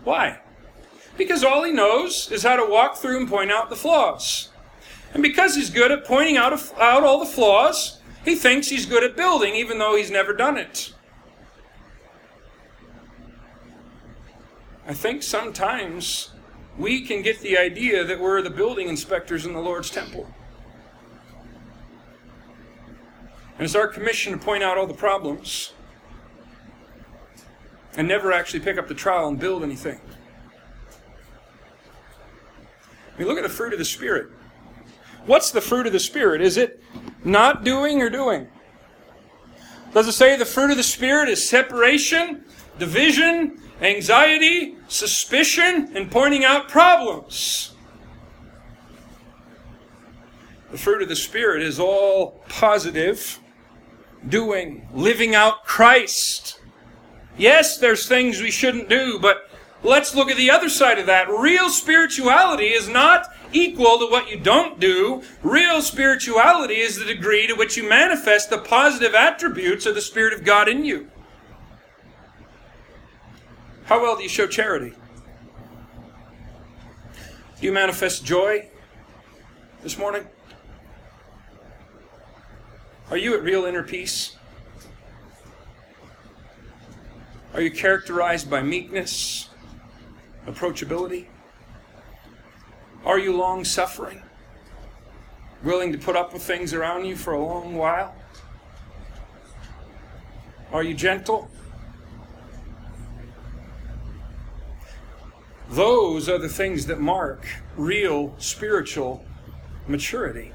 [0.03, 0.39] Why?
[1.17, 4.49] Because all he knows is how to walk through and point out the flaws.
[5.13, 9.03] And because he's good at pointing out, out all the flaws, he thinks he's good
[9.03, 10.93] at building, even though he's never done it.
[14.85, 16.31] I think sometimes
[16.77, 20.31] we can get the idea that we're the building inspectors in the Lord's temple.
[23.57, 25.73] And it's our commission to point out all the problems
[27.95, 29.99] and never actually pick up the trowel and build anything.
[33.17, 34.29] I mean, look at the fruit of the Spirit.
[35.25, 36.39] What's the fruit of the Spirit?
[36.39, 36.83] Is it
[37.23, 38.47] not doing or doing?
[39.93, 42.45] Does it say the fruit of the Spirit is separation,
[42.77, 47.73] division, anxiety, suspicion, and pointing out problems?
[50.71, 53.39] The fruit of the Spirit is all positive,
[54.29, 56.59] doing, living out Christ.
[57.35, 59.49] Yes, there's things we shouldn't do, but
[59.87, 61.29] let's look at the other side of that.
[61.29, 65.23] Real spirituality is not equal to what you don't do.
[65.41, 70.33] Real spirituality is the degree to which you manifest the positive attributes of the Spirit
[70.33, 71.09] of God in you.
[73.85, 74.93] How well do you show charity?
[77.59, 78.69] Do you manifest joy
[79.81, 80.27] this morning?
[83.09, 84.35] Are you at real inner peace?
[87.53, 89.46] Are you characterized by meekness,
[90.47, 91.27] approachability?
[93.05, 94.23] Are you long suffering?
[95.63, 98.15] Willing to put up with things around you for a long while?
[100.71, 101.49] Are you gentle?
[105.69, 109.25] Those are the things that mark real spiritual
[109.87, 110.51] maturity.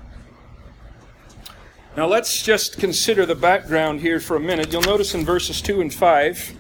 [1.97, 4.73] Now let's just consider the background here for a minute.
[4.73, 6.57] You'll notice in verses 2 and 5,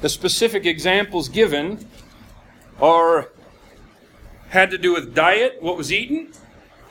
[0.00, 1.86] the specific examples given
[2.80, 3.30] are
[4.48, 6.32] had to do with diet, what was eaten,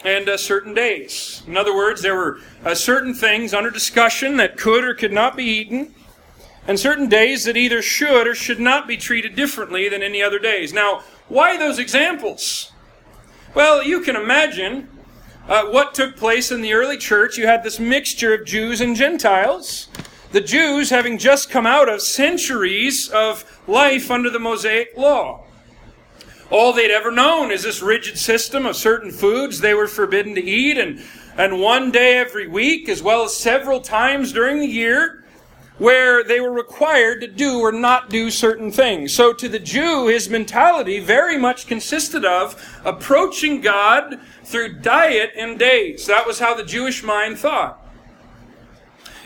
[0.03, 1.41] and uh, certain days.
[1.47, 5.35] In other words, there were uh, certain things under discussion that could or could not
[5.35, 5.95] be eaten,
[6.67, 10.39] and certain days that either should or should not be treated differently than any other
[10.39, 10.73] days.
[10.73, 12.71] Now, why those examples?
[13.53, 14.89] Well, you can imagine
[15.47, 18.95] uh, what took place in the early church, you had this mixture of Jews and
[18.95, 19.87] Gentiles.
[20.35, 25.45] The Jews having just come out of centuries of life under the Mosaic law.
[26.49, 30.43] All they'd ever known is this rigid system of certain foods they were forbidden to
[30.43, 31.01] eat, and,
[31.37, 35.23] and one day every week, as well as several times during the year,
[35.77, 39.13] where they were required to do or not do certain things.
[39.13, 45.57] So to the Jew, his mentality very much consisted of approaching God through diet and
[45.57, 46.05] days.
[46.07, 47.84] That was how the Jewish mind thought.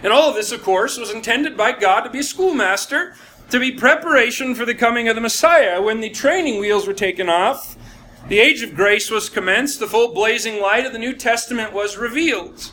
[0.04, 3.16] And all of this, of course, was intended by God to be a schoolmaster,
[3.50, 5.82] to be preparation for the coming of the Messiah.
[5.82, 7.76] When the training wheels were taken off,
[8.28, 11.98] the age of grace was commenced, the full blazing light of the New Testament was
[11.98, 12.72] revealed.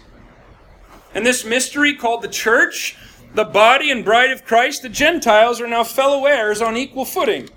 [1.14, 2.96] And this mystery called the church
[3.34, 7.50] the body and bride of Christ, the Gentiles are now fellow heirs on equal footing.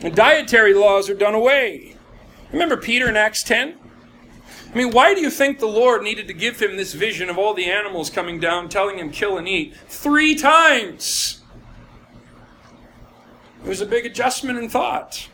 [0.00, 1.96] And dietary laws are done away.
[2.52, 3.74] Remember Peter in Acts 10?
[4.72, 7.36] I mean, why do you think the Lord needed to give him this vision of
[7.36, 9.76] all the animals coming down, telling him, kill and eat?
[9.88, 11.40] Three times!
[13.64, 15.28] It was a big adjustment in thought.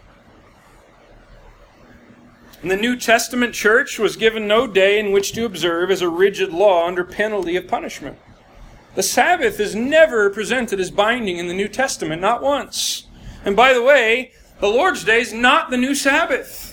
[2.60, 6.08] And the New Testament church was given no day in which to observe as a
[6.08, 8.18] rigid law under penalty of punishment.
[8.96, 13.06] The Sabbath is never presented as binding in the New Testament, not once.
[13.44, 16.67] And by the way, the Lord's Day is not the new Sabbath.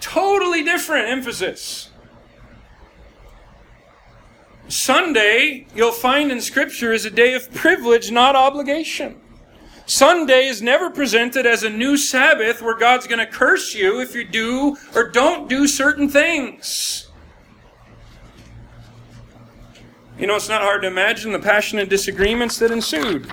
[0.00, 1.90] Totally different emphasis.
[4.68, 9.20] Sunday, you'll find in Scripture, is a day of privilege, not obligation.
[9.86, 14.14] Sunday is never presented as a new Sabbath where God's going to curse you if
[14.14, 17.08] you do or don't do certain things.
[20.16, 23.32] You know, it's not hard to imagine the passionate disagreements that ensued.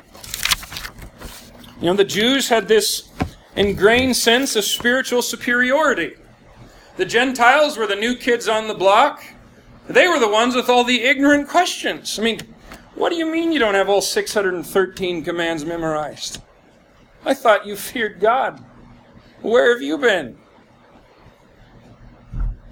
[1.80, 3.09] You know, the Jews had this
[3.55, 6.15] ingrained sense of spiritual superiority.
[6.97, 9.23] The Gentiles were the new kids on the block.
[9.87, 12.17] They were the ones with all the ignorant questions.
[12.17, 12.39] I mean,
[12.95, 16.41] what do you mean you don't have all 613 commands memorized?
[17.23, 18.63] I thought you feared God.
[19.41, 20.37] Where have you been?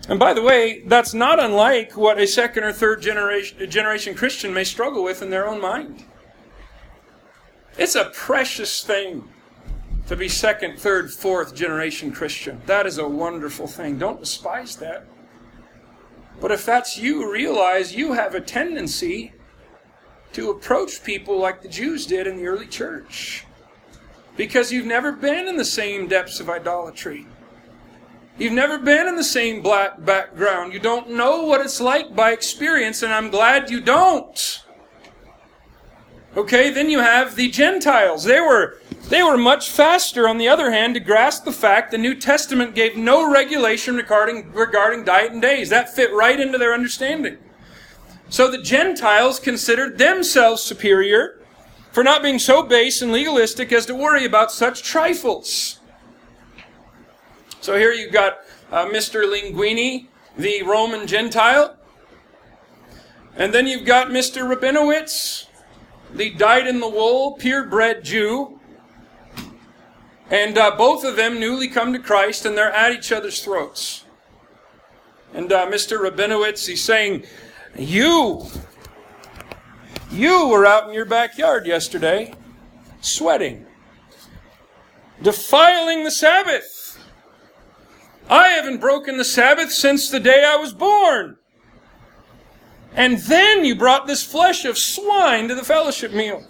[0.09, 4.53] And by the way, that's not unlike what a second or third generation, generation Christian
[4.53, 6.03] may struggle with in their own mind.
[7.77, 9.29] It's a precious thing
[10.07, 12.61] to be second, third, fourth generation Christian.
[12.65, 13.97] That is a wonderful thing.
[13.97, 15.05] Don't despise that.
[16.39, 19.33] But if that's you, realize you have a tendency
[20.33, 23.45] to approach people like the Jews did in the early church
[24.35, 27.25] because you've never been in the same depths of idolatry.
[28.37, 30.73] You've never been in the same black background.
[30.73, 34.64] You don't know what it's like by experience, and I'm glad you don't.
[36.35, 38.25] Okay, then you have the Gentiles.
[38.25, 38.77] They were,
[39.07, 42.75] they were much faster, on the other hand, to grasp the fact the New Testament
[42.75, 45.69] gave no regulation regarding, regarding diet and days.
[45.69, 47.37] That fit right into their understanding.
[48.27, 51.39] So the Gentiles considered themselves superior
[51.91, 55.79] for not being so base and legalistic as to worry about such trifles.
[57.61, 58.39] So here you've got
[58.71, 59.23] uh, Mr.
[59.23, 60.07] Linguini,
[60.37, 61.77] the Roman Gentile.
[63.37, 64.43] And then you've got Mr.
[64.53, 65.44] Rabinowitz,
[66.15, 68.59] the dyed in the wool, purebred Jew.
[70.29, 74.05] And uh, both of them newly come to Christ and they're at each other's throats.
[75.33, 75.99] And uh, Mr.
[75.99, 77.25] Rabinowitz, he's saying,
[77.77, 78.45] You,
[80.09, 82.33] you were out in your backyard yesterday,
[83.01, 83.65] sweating,
[85.21, 86.97] defiling the Sabbath.
[88.29, 91.37] I haven't broken the Sabbath since the day I was born.
[92.95, 96.45] And then you brought this flesh of swine to the fellowship meal.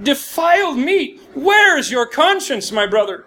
[0.00, 1.20] Defiled meat.
[1.34, 3.26] Where is your conscience, my brother?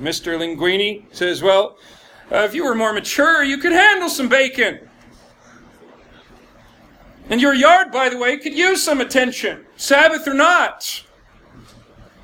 [0.00, 0.38] Mr.
[0.38, 1.76] Linguini says, Well,
[2.30, 4.88] uh, if you were more mature, you could handle some bacon.
[7.28, 11.02] And your yard, by the way, could use some attention, Sabbath or not.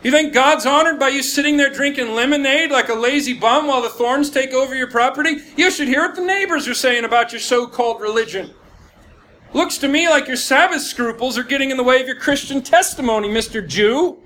[0.03, 3.83] You think God's honored by you sitting there drinking lemonade like a lazy bum while
[3.83, 5.37] the thorns take over your property?
[5.57, 8.53] You should hear what the neighbors are saying about your so called religion.
[9.53, 12.63] Looks to me like your Sabbath scruples are getting in the way of your Christian
[12.63, 13.67] testimony, Mr.
[13.67, 14.19] Jew.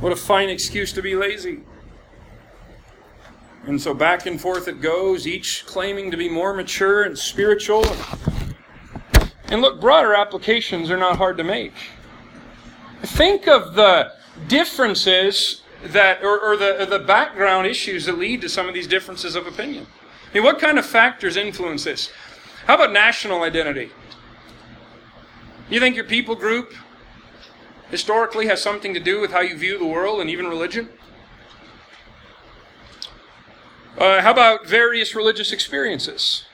[0.00, 1.60] What a fine excuse to be lazy.
[3.66, 7.84] And so back and forth it goes, each claiming to be more mature and spiritual.
[9.48, 11.72] And look, broader applications are not hard to make.
[13.02, 14.12] Think of the
[14.48, 19.36] differences that, or, or the, the background issues that lead to some of these differences
[19.36, 19.86] of opinion.
[20.30, 22.10] I mean, what kind of factors influence this?
[22.66, 23.90] How about national identity?
[25.70, 26.74] You think your people group
[27.90, 30.88] historically has something to do with how you view the world and even religion?
[33.96, 36.44] Uh, how about various religious experiences?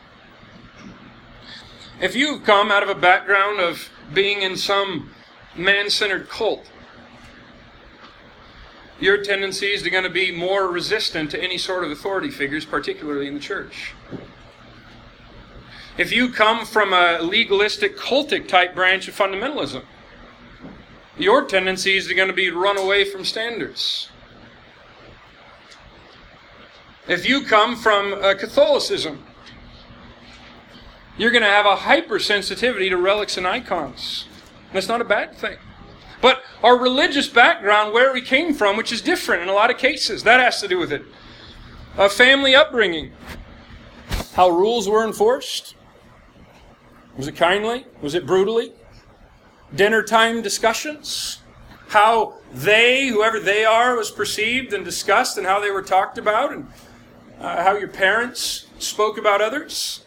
[2.03, 5.11] If you've come out of a background of being in some
[5.55, 6.68] man centered cult,
[8.98, 13.28] your tendencies are going to be more resistant to any sort of authority figures, particularly
[13.28, 13.94] in the church.
[15.96, 19.84] If you come from a legalistic, cultic type branch of fundamentalism,
[21.16, 24.09] your tendencies are going to be run away from standards.
[27.07, 29.24] If you come from Catholicism,
[31.17, 34.27] you're going to have a hypersensitivity to relics and icons.
[34.73, 35.57] That's not a bad thing.
[36.21, 39.77] But our religious background, where we came from, which is different in a lot of
[39.77, 41.03] cases, that has to do with it.
[41.99, 43.13] A family upbringing,
[44.35, 45.75] how rules were enforced.
[47.17, 47.87] Was it kindly?
[48.01, 48.73] Was it brutally?
[49.75, 51.41] Dinner time discussions,
[51.89, 56.53] how they, whoever they are, was perceived and discussed, and how they were talked about,
[56.53, 56.67] and
[57.41, 60.05] uh, how your parents spoke about others.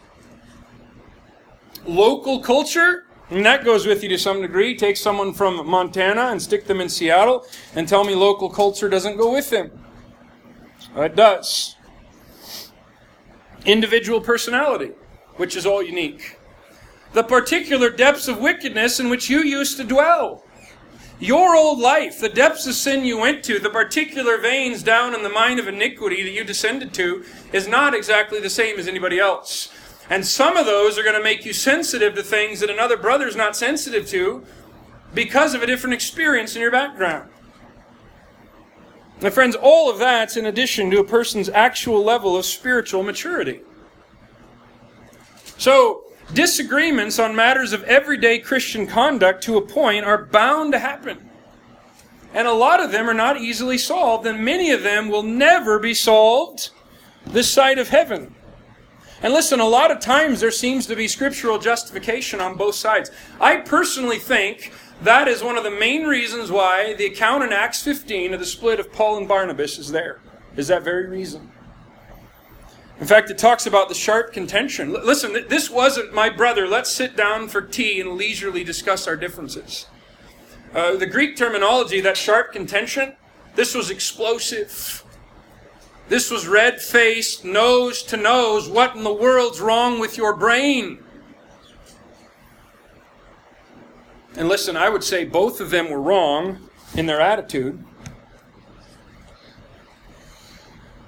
[1.86, 4.76] Local culture, and that goes with you to some degree.
[4.76, 9.18] Take someone from Montana and stick them in Seattle and tell me local culture doesn't
[9.18, 9.72] go with them.
[10.96, 11.76] Uh, it does.
[13.66, 14.92] Individual personality,
[15.38, 16.38] which is all unique.
[17.14, 20.44] The particular depths of wickedness in which you used to dwell.
[21.20, 25.24] Your old life, the depths of sin you went to, the particular veins down in
[25.24, 27.24] the mine of iniquity that you descended to,
[27.54, 29.70] is not exactly the same as anybody else.
[30.10, 33.36] And some of those are going to make you sensitive to things that another brother's
[33.36, 34.46] not sensitive to
[35.14, 37.30] because of a different experience in your background.
[39.22, 43.62] My friends, all of that's in addition to a person's actual level of spiritual maturity.
[45.58, 46.04] So,
[46.34, 51.30] disagreements on matters of everyday Christian conduct to a point are bound to happen.
[52.34, 55.80] And a lot of them are not easily solved, and many of them will never
[55.80, 56.72] be solved
[57.26, 58.36] this side of heaven.
[59.22, 63.12] And listen, a lot of times there seems to be scriptural justification on both sides.
[63.40, 67.82] I personally think that is one of the main reasons why the account in Acts
[67.84, 70.20] 15 of the split of Paul and Barnabas is there.
[70.56, 71.52] Is that very reason.
[73.00, 74.94] In fact, it talks about the sharp contention.
[74.94, 76.66] listen, this wasn't my brother.
[76.66, 79.88] Let's sit down for tea and leisurely discuss our differences.
[80.74, 83.16] Uh, the Greek terminology, that sharp contention,
[83.56, 85.04] this was explosive.
[86.08, 88.70] This was red faced, nose to nose.
[88.70, 91.00] What in the world's wrong with your brain?
[94.38, 97.84] And listen, I would say both of them were wrong in their attitude.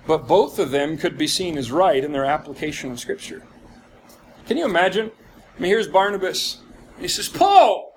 [0.08, 3.44] But both of them could be seen as right in their application of Scripture.
[4.48, 5.12] Can you imagine?
[5.58, 6.60] I mean, here's Barnabas.
[7.00, 7.94] He says, Paul,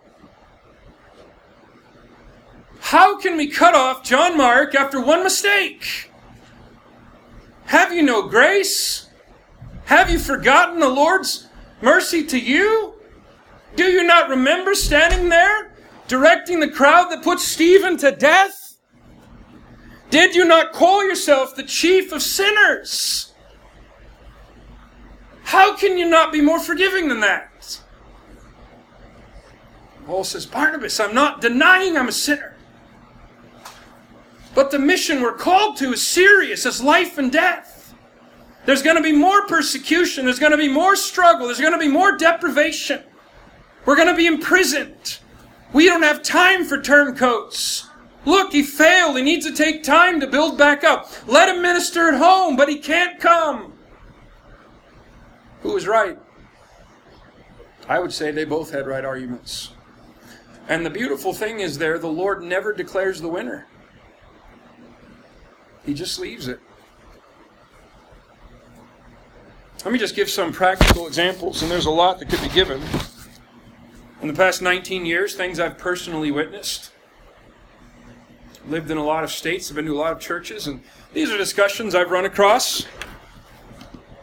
[2.81, 6.10] how can we cut off John Mark after one mistake?
[7.71, 9.09] Have you no grace?
[9.85, 11.47] Have you forgotten the Lord's
[11.81, 12.95] mercy to you?
[13.77, 15.71] Do you not remember standing there,
[16.09, 18.77] directing the crowd that put Stephen to death?
[20.11, 23.35] Did you not call yourself the chief of sinners?
[25.45, 27.81] How can you not be more forgiving than that?
[30.07, 32.50] Paul says, Barnabas, I'm not denying I'm a sinner.
[34.55, 37.95] But the mission we're called to is serious as life and death.
[38.67, 40.25] There's going to be more persecution.
[40.25, 41.47] There's going to be more struggle.
[41.47, 43.03] There's going to be more deprivation.
[43.85, 45.19] We're going to be imprisoned.
[45.73, 47.89] We don't have time for turncoats.
[48.27, 49.17] Look, he failed.
[49.17, 51.11] He needs to take time to build back up.
[51.27, 53.73] Let him minister at home, but he can't come.
[55.63, 56.19] Who was right?
[57.89, 59.71] I would say they both had right arguments.
[60.69, 63.67] And the beautiful thing is there, the Lord never declares the winner.
[65.85, 66.61] He just leaves it.
[69.85, 72.83] Let me just give some practical examples, and there's a lot that could be given.
[74.21, 76.93] In the past 19 years, things I've personally witnessed.
[78.69, 80.83] Lived in a lot of states, I've been to a lot of churches, and
[81.15, 82.85] these are discussions I've run across,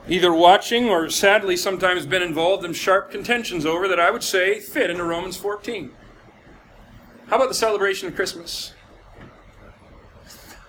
[0.08, 4.60] either watching or sadly sometimes been involved in sharp contentions over that I would say
[4.60, 5.91] fit into Romans 14.
[7.30, 8.74] How about the celebration of Christmas?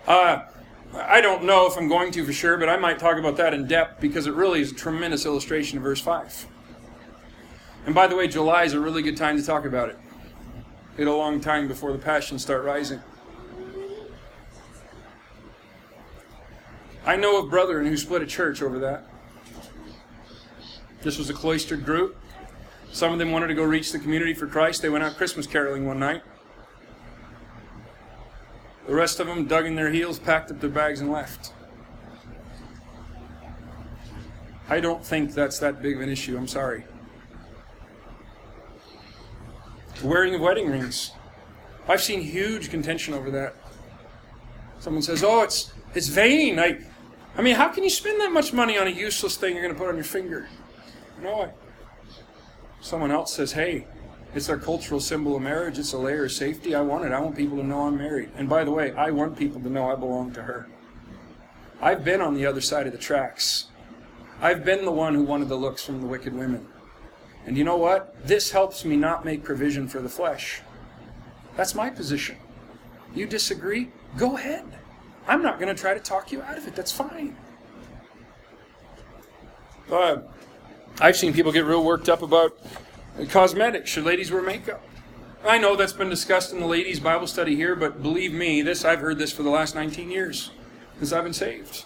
[0.06, 0.44] Uh,
[0.94, 3.54] I don't know if I'm going to for sure, but I might talk about that
[3.54, 6.46] in depth because it really is a tremendous illustration of verse 5.
[7.86, 9.98] And by the way, July is a really good time to talk about it.
[10.96, 13.00] It's a long time before the passions start rising.
[17.06, 19.06] I know of brethren who split a church over that.
[21.02, 22.16] This was a cloistered group.
[22.92, 24.82] Some of them wanted to go reach the community for Christ.
[24.82, 26.22] They went out Christmas caroling one night.
[28.88, 31.52] The rest of them dug in their heels, packed up their bags, and left.
[34.66, 36.38] I don't think that's that big of an issue.
[36.38, 36.84] I'm sorry.
[40.00, 41.12] The wearing of wedding rings.
[41.86, 43.56] I've seen huge contention over that.
[44.78, 46.80] Someone says, "Oh, it's it's vain." I,
[47.36, 49.74] I mean, how can you spend that much money on a useless thing you're going
[49.74, 50.48] to put on your finger?
[51.18, 51.42] You No.
[51.42, 51.50] I,
[52.80, 53.86] someone else says, "Hey,
[54.34, 55.78] it's our cultural symbol of marriage.
[55.78, 56.74] It's a layer of safety.
[56.74, 57.12] I want it.
[57.12, 58.30] I want people to know I'm married.
[58.36, 60.68] And by the way, I want people to know I belong to her.
[61.80, 63.66] I've been on the other side of the tracks.
[64.40, 66.66] I've been the one who wanted the looks from the wicked women.
[67.46, 68.14] And you know what?
[68.26, 70.60] This helps me not make provision for the flesh.
[71.56, 72.36] That's my position.
[73.14, 73.90] You disagree?
[74.16, 74.64] Go ahead.
[75.26, 76.74] I'm not going to try to talk you out of it.
[76.74, 77.36] That's fine.
[79.90, 80.18] Uh,
[81.00, 82.58] I've seen people get real worked up about
[83.26, 83.90] Cosmetics.
[83.90, 84.82] Should ladies wear makeup?
[85.44, 88.84] I know that's been discussed in the ladies' Bible study here, but believe me, this
[88.84, 90.50] I've heard this for the last 19 years
[90.98, 91.84] since I've been saved.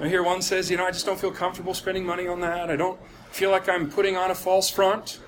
[0.00, 2.70] I hear one says, you know, I just don't feel comfortable spending money on that.
[2.70, 2.98] I don't,
[3.32, 5.20] feel like I'm putting on a false front,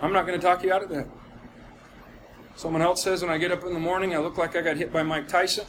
[0.00, 1.06] I'm not going to talk you out of that.
[2.56, 4.78] Someone else says when I get up in the morning, I look like I got
[4.78, 5.66] hit by Mike Tyson.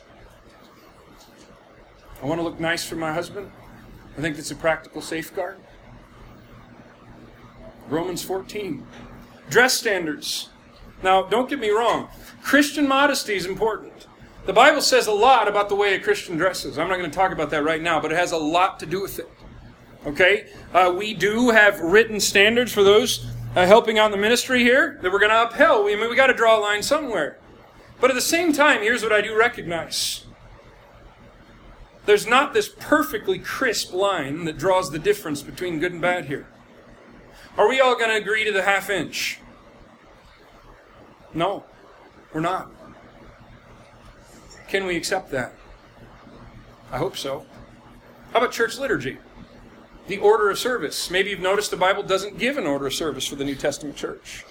[2.23, 3.51] I want to look nice for my husband.
[4.17, 5.59] I think it's a practical safeguard.
[7.89, 8.85] Romans 14.
[9.49, 10.49] Dress standards.
[11.03, 12.09] Now, don't get me wrong.
[12.43, 14.07] Christian modesty is important.
[14.45, 16.77] The Bible says a lot about the way a Christian dresses.
[16.77, 18.85] I'm not going to talk about that right now, but it has a lot to
[18.85, 19.29] do with it.
[20.05, 20.49] Okay?
[20.73, 25.11] Uh, we do have written standards for those uh, helping out the ministry here that
[25.11, 25.85] we're going to upheld.
[25.85, 27.37] We, I mean, we got to draw a line somewhere.
[27.99, 30.25] But at the same time, here's what I do recognize.
[32.05, 36.47] There's not this perfectly crisp line that draws the difference between good and bad here.
[37.57, 39.39] Are we all going to agree to the half inch?
[41.33, 41.63] No,
[42.33, 42.69] we're not.
[44.67, 45.53] Can we accept that?
[46.91, 47.45] I hope so.
[48.31, 49.17] How about church liturgy?
[50.07, 51.09] The order of service.
[51.09, 53.95] Maybe you've noticed the Bible doesn't give an order of service for the New Testament
[53.95, 54.45] church.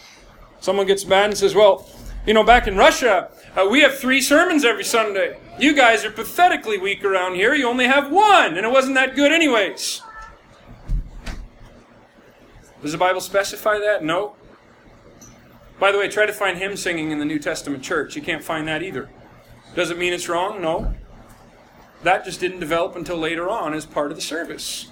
[0.61, 1.89] Someone gets mad and says, Well,
[2.27, 5.39] you know, back in Russia, uh, we have three sermons every Sunday.
[5.59, 7.55] You guys are pathetically weak around here.
[7.55, 10.03] You only have one, and it wasn't that good, anyways.
[12.87, 14.05] Does the Bible specify that?
[14.05, 14.37] No.
[15.81, 18.15] By the way, try to find hymn singing in the New Testament church.
[18.15, 19.11] You can't find that either.
[19.75, 20.63] Does it mean it's wrong?
[20.63, 20.95] No.
[22.05, 24.87] That just didn't develop until later on as part of the service.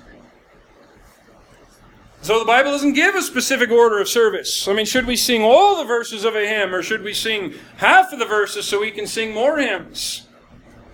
[2.21, 4.67] So the Bible doesn't give a specific order of service.
[4.67, 7.55] I mean, should we sing all the verses of a hymn or should we sing
[7.77, 10.27] half of the verses so we can sing more hymns?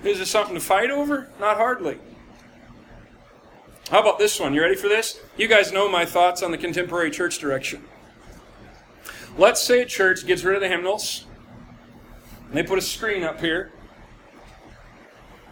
[0.05, 1.31] Is this something to fight over?
[1.41, 1.99] Not hardly.
[3.91, 4.55] How about this one?
[4.55, 5.21] You ready for this?
[5.37, 7.85] You guys know my thoughts on the contemporary church direction.
[9.37, 11.27] Let's say a church gets rid of the hymnals,
[12.47, 13.73] and they put a screen up here,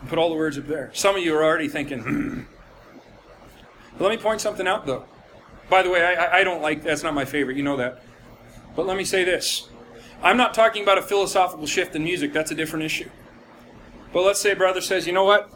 [0.00, 0.90] and put all the words up there.
[0.94, 2.46] Some of you are already thinking.
[3.98, 5.04] Let me point something out, though.
[5.68, 7.56] By the way, I, I don't like that's not my favorite.
[7.56, 8.04] You know that.
[8.76, 9.68] But let me say this:
[10.22, 12.32] I'm not talking about a philosophical shift in music.
[12.32, 13.10] That's a different issue.
[14.12, 15.52] But let's say brother says, you know what?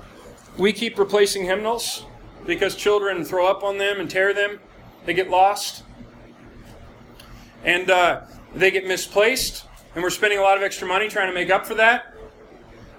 [0.58, 2.04] We keep replacing hymnals
[2.46, 4.58] because children throw up on them and tear them.
[5.04, 5.84] They get lost
[7.64, 8.22] and uh,
[8.54, 9.64] they get misplaced,
[9.94, 12.14] and we're spending a lot of extra money trying to make up for that.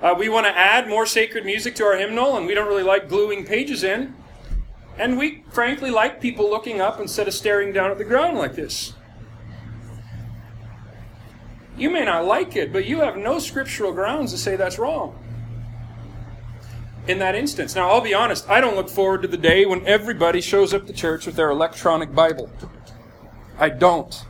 [0.02, 2.84] Uh, we want to add more sacred music to our hymnal, and we don't really
[2.84, 4.16] like gluing pages in.
[4.98, 8.56] And we frankly like people looking up instead of staring down at the ground like
[8.56, 8.94] this.
[11.76, 15.18] You may not like it, but you have no scriptural grounds to say that's wrong.
[17.06, 17.76] In that instance.
[17.76, 20.88] Now, I'll be honest, I don't look forward to the day when everybody shows up
[20.88, 22.50] to church with their electronic Bible.
[23.60, 24.26] I don't.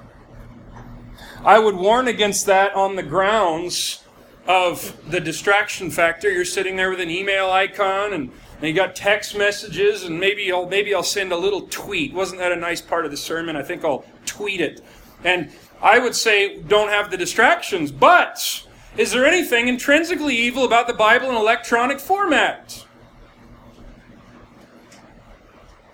[1.45, 4.03] I would warn against that on the grounds
[4.47, 6.32] of the distraction factor.
[6.32, 10.51] You're sitting there with an email icon and, and you got text messages and maybe
[10.51, 12.13] I'll maybe I'll send a little tweet.
[12.13, 13.55] Wasn't that a nice part of the sermon?
[13.55, 14.82] I think I'll tweet it.
[15.24, 15.51] And
[15.82, 18.65] I would say don't have the distractions, but
[18.97, 22.85] is there anything intrinsically evil about the Bible in electronic format?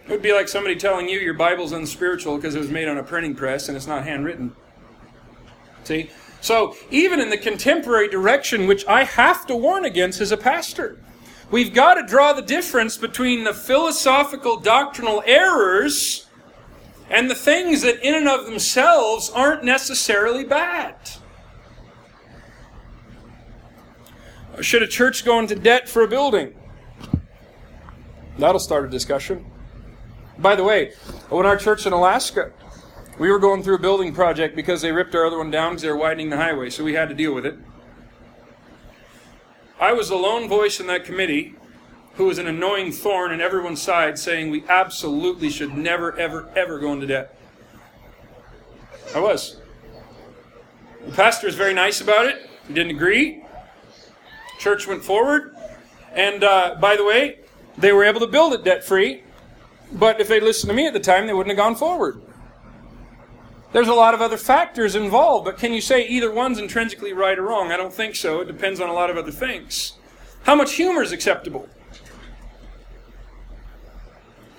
[0.05, 2.97] It would be like somebody telling you your Bible's unspiritual because it was made on
[2.97, 4.55] a printing press and it's not handwritten.
[5.83, 6.09] See?
[6.41, 10.97] So, even in the contemporary direction, which I have to warn against as a pastor,
[11.51, 16.27] we've got to draw the difference between the philosophical doctrinal errors
[17.09, 20.95] and the things that, in and of themselves, aren't necessarily bad.
[24.61, 26.53] Should a church go into debt for a building?
[28.37, 29.45] That'll start a discussion.
[30.37, 30.93] By the way,
[31.29, 32.53] when our church in Alaska
[33.19, 35.81] we were going through a building project because they ripped our other one down because
[35.81, 37.59] they were widening the highway, so we had to deal with it.
[39.79, 41.55] I was the lone voice in that committee
[42.13, 46.79] who was an annoying thorn in everyone's side saying we absolutely should never, ever, ever
[46.79, 47.35] go into debt.
[49.13, 49.57] I was.
[51.05, 52.49] The pastor was very nice about it.
[52.67, 53.43] He didn't agree.
[54.59, 55.55] Church went forward.
[56.13, 57.39] And uh, by the way,
[57.77, 59.23] they were able to build it debt free.
[59.91, 62.21] But if they'd listened to me at the time, they wouldn't have gone forward.
[63.71, 67.37] There's a lot of other factors involved, but can you say either one's intrinsically right
[67.37, 67.71] or wrong?
[67.71, 68.41] I don't think so.
[68.41, 69.93] It depends on a lot of other things.
[70.43, 71.69] How much humor is acceptable?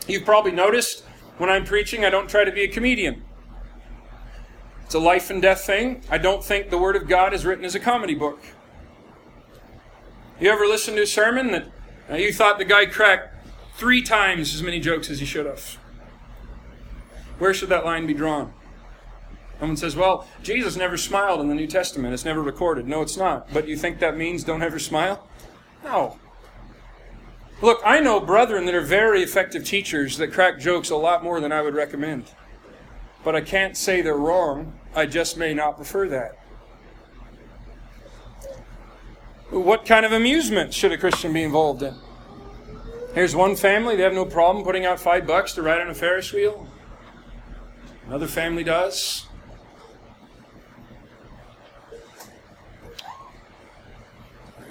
[0.07, 1.05] You've probably noticed
[1.39, 3.25] when I'm preaching, I don't try to be a comedian.
[4.85, 6.03] It's a life and death thing.
[6.11, 8.41] I don't think the Word of God is written as a comedy book.
[10.41, 11.67] You ever listen to a sermon that
[12.11, 13.35] uh, you thought the guy cracked
[13.77, 15.77] three times as many jokes as he should have?
[17.39, 18.55] Where should that line be drawn?
[19.59, 22.15] Someone says, well, Jesus never smiled in the New Testament.
[22.15, 22.89] It's never recorded.
[22.89, 23.53] No, it's not.
[23.53, 25.29] But you think that means don't ever smile?
[25.85, 26.19] No.
[27.61, 31.41] Look, I know brethren that are very effective teachers that crack jokes a lot more
[31.41, 32.25] than I would recommend.
[33.23, 34.73] But I can't say they're wrong.
[34.95, 36.40] I just may not prefer that.
[39.51, 41.95] What kind of amusement should a Christian be involved in?
[43.15, 45.95] Here's one family, they have no problem putting out five bucks to ride on a
[45.95, 46.69] Ferris wheel.
[48.07, 49.27] Another family does.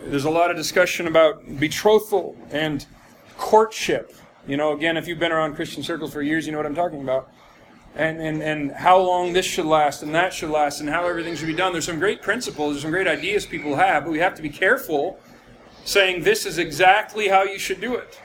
[0.06, 2.86] There's a lot of discussion about betrothal and
[3.38, 4.16] courtship.
[4.48, 6.74] You know, again, if you've been around Christian circles for years, you know what I'm
[6.74, 7.32] talking about.
[8.00, 11.36] And, and, and how long this should last and that should last and how everything
[11.36, 11.74] should be done.
[11.74, 14.50] There's some great principles, there's some great ideas people have, but we have to be
[14.50, 15.20] careful
[15.84, 18.18] saying this is exactly how you should do it.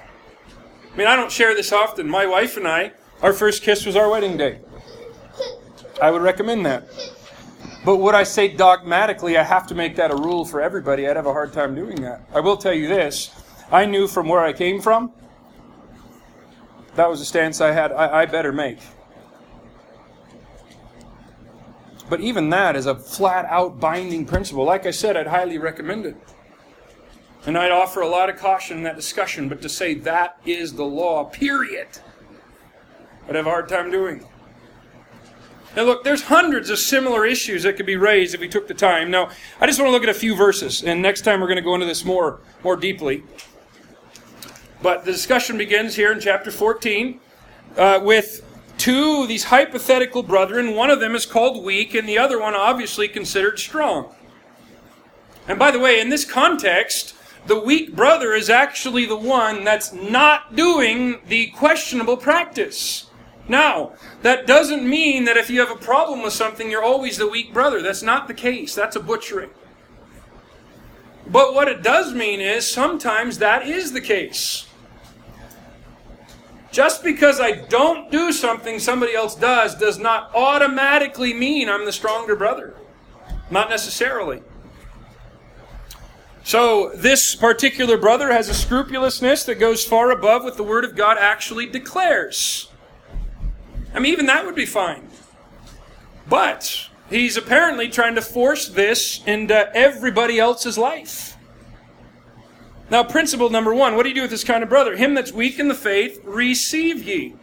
[0.93, 2.09] I mean, I don't share this often.
[2.09, 4.61] My wife and I, our first kiss was our wedding day.
[6.01, 6.87] I would recommend that.
[7.85, 11.09] But would I say dogmatically I have to make that a rule for everybody?
[11.09, 12.21] I'd have a hard time doing that.
[12.33, 13.33] I will tell you this
[13.73, 15.13] I knew from where I came from,
[16.95, 18.79] that was a stance I had, I, I better make.
[22.09, 24.65] But even that is a flat out binding principle.
[24.65, 26.17] Like I said, I'd highly recommend it.
[27.47, 30.75] And I'd offer a lot of caution in that discussion, but to say that is
[30.75, 31.89] the law, period,
[33.29, 34.27] I'd have a hard time doing.
[35.77, 38.75] Now, look, there's hundreds of similar issues that could be raised if we took the
[38.75, 39.11] time.
[39.11, 39.31] Now,
[39.61, 41.63] I just want to look at a few verses, and next time we're going to
[41.63, 43.25] go into this more, more deeply.
[44.83, 47.21] But the discussion begins here in chapter 14
[47.77, 48.44] uh, with
[48.79, 50.75] two these hypothetical brethren.
[50.75, 54.15] One of them is called weak, and the other one obviously considered strong.
[55.47, 57.15] And by the way, in this context,
[57.47, 63.11] the weak brother is actually the one that's not doing the questionable practice.
[63.47, 67.29] Now, that doesn't mean that if you have a problem with something, you're always the
[67.29, 67.83] weak brother.
[67.83, 68.75] That's not the case.
[68.75, 69.51] That's a butchering.
[71.27, 74.64] But what it does mean is sometimes that is the case.
[76.75, 81.93] Just because I don't do something somebody else does does not automatically mean I'm the
[81.93, 82.75] stronger brother.
[83.49, 84.43] Not necessarily.
[86.43, 90.97] So, this particular brother has a scrupulousness that goes far above what the Word of
[90.97, 92.69] God actually declares.
[93.95, 95.09] I mean, even that would be fine.
[96.29, 101.34] But he's apparently trying to force this into everybody else's life.
[102.91, 104.97] Now, principle number one what do you do with this kind of brother?
[104.97, 107.35] Him that's weak in the faith, receive ye.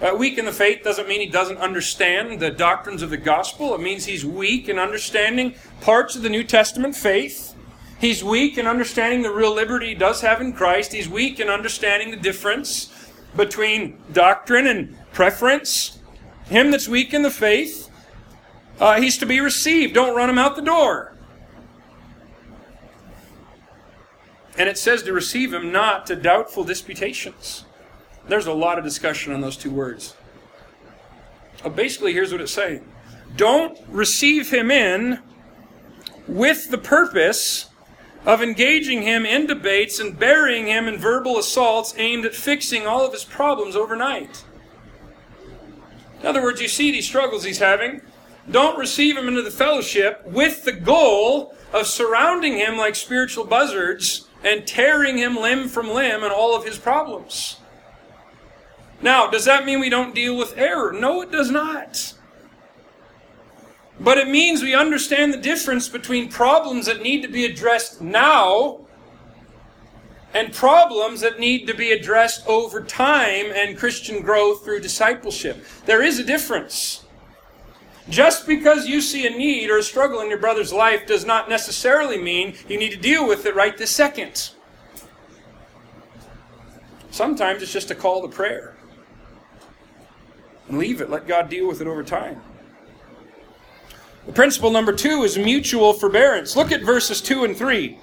[0.00, 3.74] Uh, weak in the faith doesn't mean he doesn't understand the doctrines of the gospel.
[3.74, 7.54] It means he's weak in understanding parts of the New Testament faith.
[8.00, 10.92] He's weak in understanding the real liberty he does have in Christ.
[10.92, 12.92] He's weak in understanding the difference
[13.34, 15.98] between doctrine and preference.
[16.44, 17.90] Him that's weak in the faith,
[18.78, 19.94] uh, he's to be received.
[19.94, 21.17] Don't run him out the door.
[24.58, 27.64] And it says to receive him not to doubtful disputations.
[28.26, 30.16] There's a lot of discussion on those two words.
[31.62, 32.84] But basically, here's what it's saying
[33.36, 35.20] Don't receive him in
[36.26, 37.70] with the purpose
[38.26, 43.06] of engaging him in debates and burying him in verbal assaults aimed at fixing all
[43.06, 44.44] of his problems overnight.
[46.20, 48.02] In other words, you see these struggles he's having.
[48.50, 54.27] Don't receive him into the fellowship with the goal of surrounding him like spiritual buzzards
[54.42, 57.56] and tearing him limb from limb and all of his problems.
[59.00, 60.92] Now, does that mean we don't deal with error?
[60.92, 62.14] No, it does not.
[64.00, 68.80] But it means we understand the difference between problems that need to be addressed now
[70.34, 75.64] and problems that need to be addressed over time and Christian growth through discipleship.
[75.86, 77.04] There is a difference.
[78.08, 81.48] Just because you see a need or a struggle in your brother's life does not
[81.48, 84.50] necessarily mean you need to deal with it right this second.
[87.10, 88.76] Sometimes it's just a call to prayer.
[90.68, 91.10] And leave it.
[91.10, 92.40] Let God deal with it over time.
[94.26, 96.54] The principle number two is mutual forbearance.
[96.54, 97.98] Look at verses 2 and 3.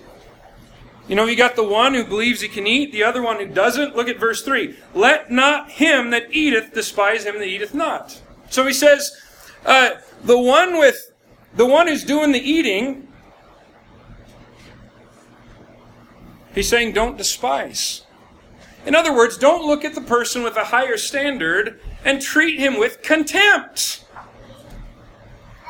[1.07, 3.45] You know, you got the one who believes he can eat, the other one who
[3.45, 3.95] doesn't.
[3.95, 4.75] Look at verse 3.
[4.95, 8.19] Let not him that eateth despise him that eateth not.
[8.49, 9.21] So he says,
[9.65, 9.91] uh,
[10.23, 11.11] the one with,
[11.55, 13.07] the one who's doing the eating,
[16.53, 18.03] he's saying don't despise.
[18.85, 22.77] In other words, don't look at the person with a higher standard and treat him
[22.77, 24.05] with contempt.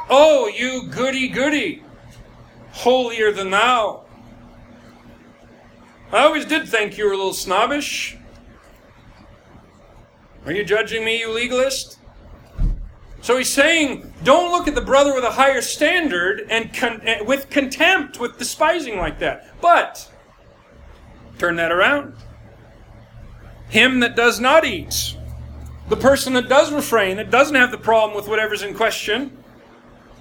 [0.10, 1.84] Oh, you goody goody,
[2.72, 4.06] holier than thou.
[6.12, 8.18] I always did think you were a little snobbish.
[10.46, 11.98] Are you judging me, you legalist?
[13.26, 17.50] So he's saying, don't look at the brother with a higher standard and con- with
[17.50, 19.60] contempt, with despising like that.
[19.62, 20.12] But
[21.38, 22.16] Turn that around.
[23.70, 25.18] Him that does not eat.
[25.90, 29.38] The person that does refrain, that doesn't have the problem with whatever's in question,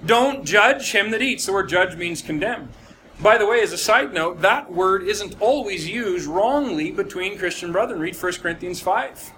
[0.05, 1.45] don't judge him that eats.
[1.45, 2.69] The word judge means condemn.
[3.21, 7.71] By the way, as a side note, that word isn't always used wrongly between Christian
[7.71, 7.99] brethren.
[7.99, 9.31] Read 1 Corinthians 5.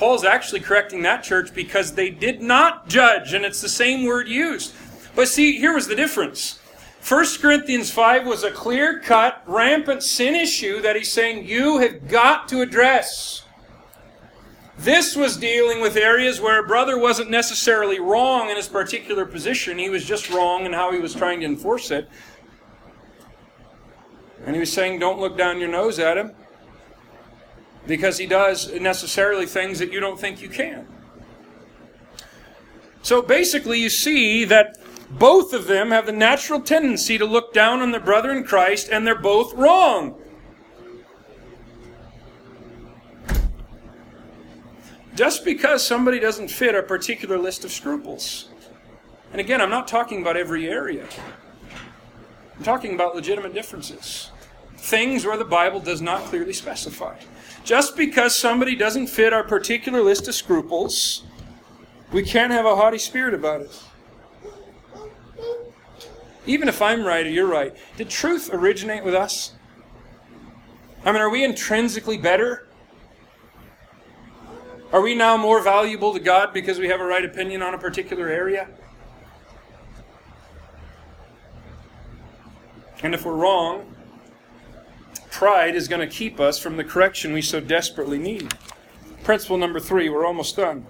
[0.00, 4.28] Paul's actually correcting that church because they did not judge, and it's the same word
[4.28, 4.72] used.
[5.14, 6.58] But see, here was the difference.
[7.06, 12.08] 1 Corinthians 5 was a clear cut, rampant sin issue that he's saying you have
[12.08, 13.42] got to address.
[14.78, 19.76] This was dealing with areas where a brother wasn't necessarily wrong in his particular position,
[19.76, 22.08] he was just wrong in how he was trying to enforce it.
[24.46, 26.32] And he was saying, Don't look down your nose at him
[27.86, 30.86] because he does necessarily things that you don't think you can.
[33.02, 34.76] So basically, you see that
[35.10, 38.88] both of them have the natural tendency to look down on their brother in Christ,
[38.90, 40.20] and they're both wrong.
[45.14, 48.48] Just because somebody doesn't fit a particular list of scruples.
[49.32, 51.06] And again, I'm not talking about every area.
[52.56, 54.30] I'm talking about legitimate differences.
[54.76, 57.16] Things where the Bible does not clearly specify.
[57.64, 61.24] Just because somebody doesn't fit our particular list of scruples,
[62.12, 63.82] we can't have a haughty spirit about it.
[66.46, 69.52] Even if I'm right or you're right, did truth originate with us?
[71.04, 72.66] I mean, are we intrinsically better?
[74.92, 77.78] Are we now more valuable to God because we have a right opinion on a
[77.78, 78.68] particular area?
[83.02, 83.94] And if we're wrong,
[85.30, 88.54] pride is going to keep us from the correction we so desperately need.
[89.22, 90.86] Principle number three, we're almost done.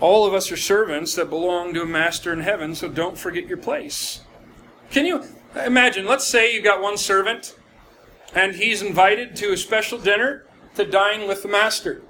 [0.00, 3.46] All of us are servants that belong to a master in heaven, so don't forget
[3.46, 4.22] your place.
[4.90, 5.24] Can you
[5.64, 6.06] imagine?
[6.06, 7.56] Let's say you've got one servant
[8.34, 12.02] and he's invited to a special dinner to dine with the master.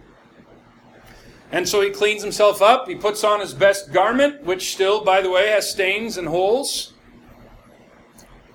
[1.51, 2.89] And so he cleans himself up.
[2.89, 6.92] He puts on his best garment, which still, by the way, has stains and holes.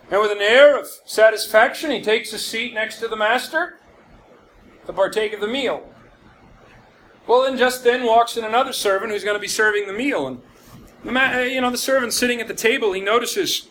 [0.09, 3.79] And with an air of satisfaction, he takes a seat next to the master
[4.85, 5.89] to partake of the meal.
[7.27, 10.27] Well, then just then walks in another servant who's going to be serving the meal.
[10.27, 10.41] And
[11.03, 13.67] the ma- uh, you know, the servant sitting at the table, he notices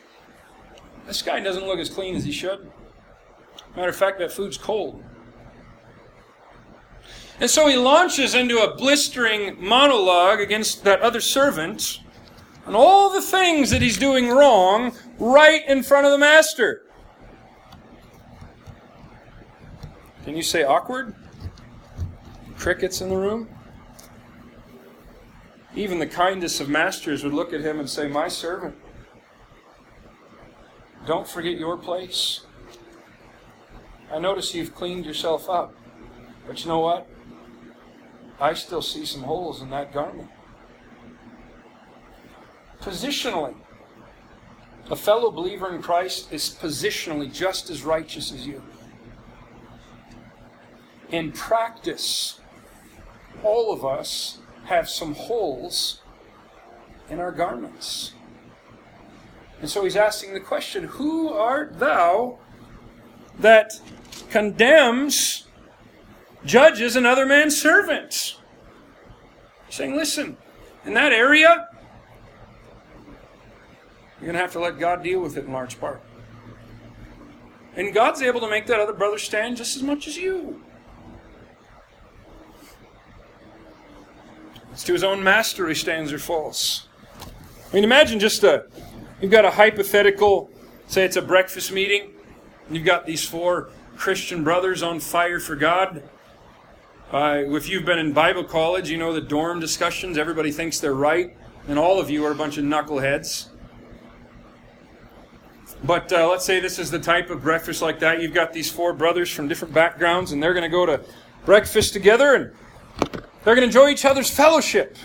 [1.07, 2.71] this guy doesn't look as clean as he should.
[3.75, 5.03] Matter of fact, that food's cold.
[7.41, 12.01] And so he launches into a blistering monologue against that other servant
[12.67, 16.83] and all the things that he's doing wrong right in front of the master.
[20.25, 21.15] Can you say awkward?
[22.57, 23.49] Crickets in the room?
[25.75, 28.75] Even the kindest of masters would look at him and say, My servant,
[31.07, 32.41] don't forget your place.
[34.13, 35.75] I notice you've cleaned yourself up.
[36.47, 37.07] But you know what?
[38.41, 40.31] I still see some holes in that garment.
[42.81, 43.55] Positionally,
[44.91, 48.63] a fellow believer in Christ is positionally just as righteous as you.
[51.11, 52.41] In practice,
[53.43, 56.01] all of us have some holes
[57.09, 58.13] in our garments.
[59.61, 62.39] And so he's asking the question Who art thou
[63.39, 63.81] that
[64.31, 65.47] condemns
[66.45, 68.39] judges another man's servants.
[69.69, 70.37] Saying, listen,
[70.85, 71.69] in that area,
[74.19, 76.01] you're going to have to let God deal with it in large part.
[77.77, 80.63] And God's able to make that other brother stand just as much as you.
[84.73, 86.89] It's to his own master he stands or falls.
[87.71, 88.67] I mean, imagine just a,
[89.21, 90.51] you've got a hypothetical,
[90.87, 92.13] say it's a breakfast meeting,
[92.71, 96.03] you've got these four Christian brothers on fire for God.
[97.13, 100.95] Uh, if you've been in Bible college, you know the dorm discussions, everybody thinks they're
[100.95, 101.37] right,
[101.69, 103.49] and all of you are a bunch of knuckleheads.
[105.85, 108.21] But uh, let's say this is the type of breakfast like that.
[108.21, 111.01] You've got these four brothers from different backgrounds, and they're going to go to
[111.45, 112.53] breakfast together, and
[113.45, 114.97] they're going to enjoy each other's fellowship.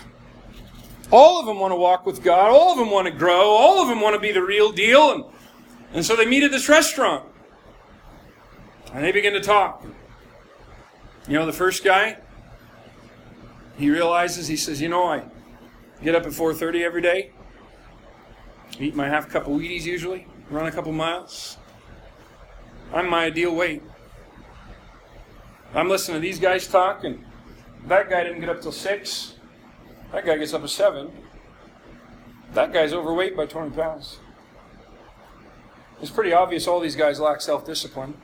[1.10, 2.50] All of them want to walk with God.
[2.50, 3.50] All of them want to grow.
[3.50, 5.12] All of them want to be the real deal.
[5.12, 5.24] And,
[5.92, 7.28] and so they meet at this restaurant.
[8.94, 9.84] And they begin to talk.
[11.28, 12.18] You know, the first guy,
[13.78, 15.24] he realizes, he says, you know, I
[16.02, 17.30] get up at 4.30 every day,
[18.80, 21.56] eat my half cup of Wheaties usually, run a couple miles.
[22.92, 23.82] I'm my ideal weight.
[25.74, 27.24] I'm listening to these guys talk, and
[27.86, 29.34] that guy didn't get up till 6.
[30.12, 31.10] That guy gets up at 7.
[32.52, 34.18] That guy's overweight by 20 pounds.
[36.02, 38.14] It's pretty obvious all these guys lack self discipline.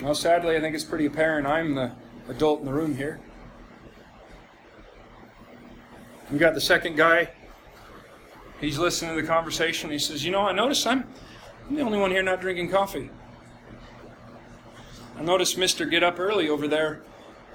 [0.00, 1.92] Well, sadly, I think it's pretty apparent I'm the
[2.28, 3.20] adult in the room here.
[6.30, 7.30] We got the second guy.
[8.60, 9.90] He's listening to the conversation.
[9.90, 11.04] He says, You know, I notice I'm,
[11.68, 13.10] I'm the only one here not drinking coffee.
[15.18, 17.02] I noticed Mister get up early over there.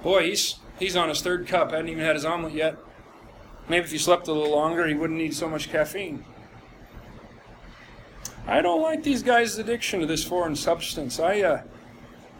[0.02, 1.70] Boy, he's he's on his third cup.
[1.70, 2.76] Hadn't even had his omelet yet.
[3.68, 6.24] Maybe if he slept a little longer, he wouldn't need so much caffeine.
[8.46, 11.18] I don't like these guys' addiction to this foreign substance.
[11.18, 11.62] I, uh,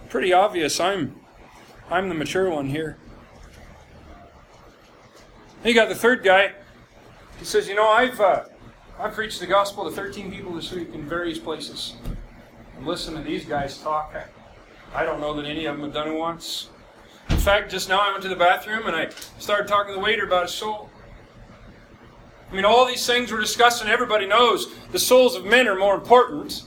[0.09, 0.79] pretty obvious.
[0.79, 1.17] I'm,
[1.91, 2.97] I'm the mature one here.
[5.64, 6.53] You got the third guy.
[7.41, 8.45] He says, you know, I've, uh,
[8.99, 11.97] I've preached the gospel to 13 people this week in various places.
[12.76, 14.14] And listen to these guys talk.
[14.94, 16.70] I don't know that any of them have done it once.
[17.28, 20.05] In fact, just now I went to the bathroom and I started talking to the
[20.05, 20.88] waiter about his soul.
[22.51, 25.94] I mean, all these things we're discussing, everybody knows the souls of men are more
[25.94, 26.62] important.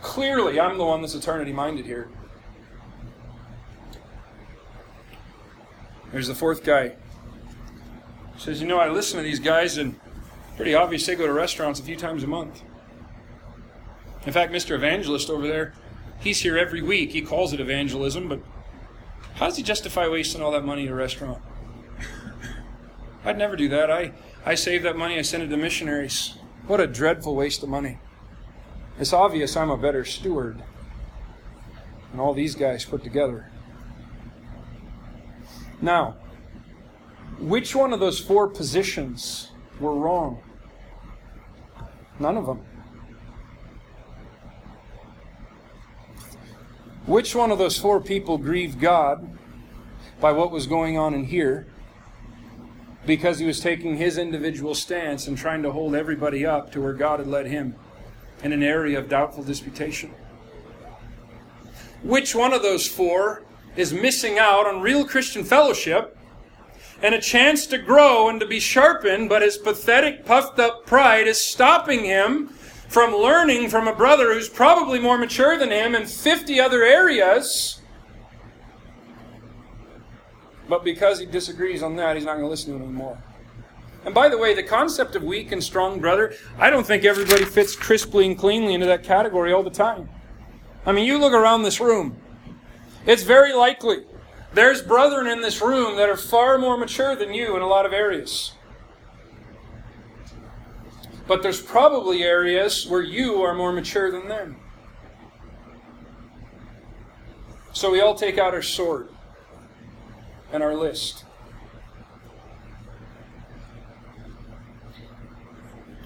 [0.00, 2.08] Clearly, I'm the one that's eternity minded here.
[6.12, 6.92] There's the fourth guy.
[8.38, 9.98] Says, You know, I listen to these guys, and
[10.56, 12.62] pretty obvious they go to restaurants a few times a month.
[14.26, 14.74] In fact, Mr.
[14.74, 15.74] Evangelist over there,
[16.20, 17.10] he's here every week.
[17.10, 18.40] He calls it evangelism, but
[19.34, 21.42] how does he justify wasting all that money at a restaurant?
[23.24, 23.90] I'd never do that.
[23.90, 24.12] I,
[24.46, 26.34] I save that money, I send it to missionaries.
[26.66, 27.98] What a dreadful waste of money.
[28.98, 30.62] It's obvious I'm a better steward
[32.10, 33.50] than all these guys put together.
[35.80, 36.16] Now,
[37.38, 40.42] which one of those four positions were wrong?
[42.18, 42.64] None of them.
[47.06, 49.38] Which one of those four people grieved God
[50.20, 51.66] by what was going on in here?
[53.08, 56.92] because he was taking his individual stance and trying to hold everybody up to where
[56.92, 57.74] God had led him
[58.44, 60.12] in an area of doubtful disputation.
[62.02, 63.44] Which one of those four
[63.76, 66.17] is missing out on real Christian fellowship
[67.02, 71.26] and a chance to grow and to be sharpened, but his pathetic, puffed up pride
[71.26, 72.48] is stopping him
[72.88, 77.78] from learning from a brother who's probably more mature than him in 50 other areas
[80.68, 83.18] but because he disagrees on that, he's not going to listen to him anymore.
[84.04, 87.44] And by the way, the concept of weak and strong brother, I don't think everybody
[87.44, 90.08] fits crisply and cleanly into that category all the time.
[90.86, 92.16] I mean, you look around this room,
[93.06, 94.04] it's very likely
[94.54, 97.86] there's brethren in this room that are far more mature than you in a lot
[97.86, 98.52] of areas.
[101.26, 104.56] But there's probably areas where you are more mature than them.
[107.72, 109.10] So we all take out our sword
[110.52, 111.24] and our list.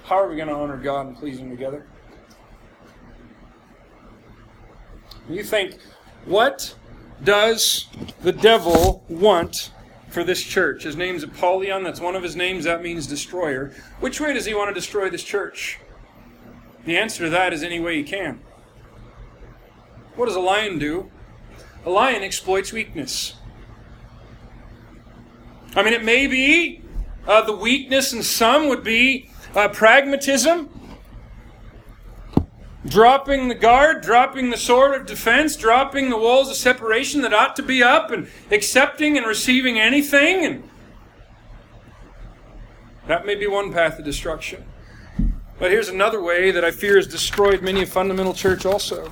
[0.03, 1.87] How are we going to honor God and please Him together?
[5.29, 5.79] You think,
[6.25, 6.75] what
[7.23, 7.87] does
[8.21, 9.71] the devil want
[10.09, 10.83] for this church?
[10.83, 11.83] His name's Apollyon.
[11.83, 12.65] That's one of his names.
[12.65, 13.73] That means destroyer.
[13.99, 15.79] Which way does he want to destroy this church?
[16.85, 18.41] The answer to that is any way he can.
[20.15, 21.09] What does a lion do?
[21.85, 23.35] A lion exploits weakness.
[25.75, 26.81] I mean, it may be
[27.27, 30.69] uh, the weakness in some would be uh, pragmatism,
[32.85, 37.55] dropping the guard, dropping the sword of defense, dropping the walls of separation that ought
[37.55, 40.45] to be up, and accepting and receiving anything.
[40.45, 40.69] And
[43.07, 44.65] that may be one path of destruction.
[45.59, 49.11] But here's another way that I fear has destroyed many a fundamental church also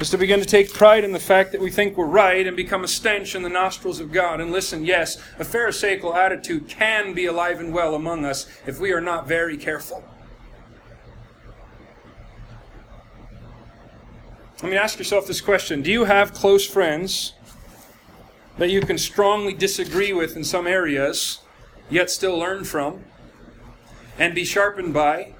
[0.00, 2.56] is to begin to take pride in the fact that we think we're right and
[2.56, 4.40] become a stench in the nostrils of God.
[4.40, 8.92] And listen, yes, a Pharisaical attitude can be alive and well among us if we
[8.92, 10.04] are not very careful.
[14.64, 17.34] Let me ask yourself this question Do you have close friends
[18.56, 21.40] that you can strongly disagree with in some areas,
[21.90, 23.04] yet still learn from,
[24.18, 25.34] and be sharpened by,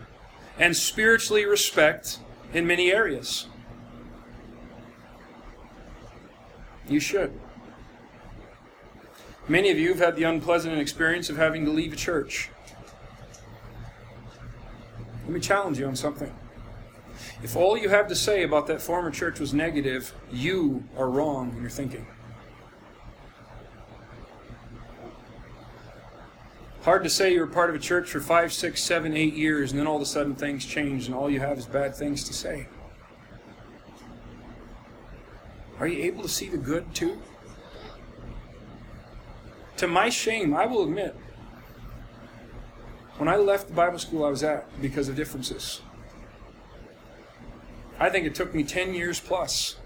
[0.59, 2.19] and spiritually respect
[2.53, 3.47] in many areas?
[6.87, 7.33] You should.
[9.49, 12.51] Many of you have had the unpleasant experience of having to leave a church.
[15.23, 16.31] Let me challenge you on something.
[17.43, 21.53] If all you have to say about that former church was negative, you are wrong
[21.57, 22.07] in your thinking.
[26.83, 29.71] Hard to say you were part of a church for five, six, seven, eight years,
[29.71, 32.25] and then all of a sudden things change, and all you have is bad things
[32.25, 32.67] to say.
[35.81, 37.21] Are you able to see the good too?
[39.79, 41.17] To my shame, I will admit,
[43.17, 45.81] when I left the Bible school I was at because of differences,
[47.99, 49.77] I think it took me 10 years plus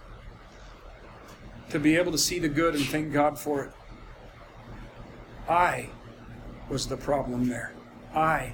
[1.70, 3.72] to be able to see the good and thank God for it.
[5.48, 5.88] I
[6.68, 7.72] was the problem there.
[8.14, 8.52] I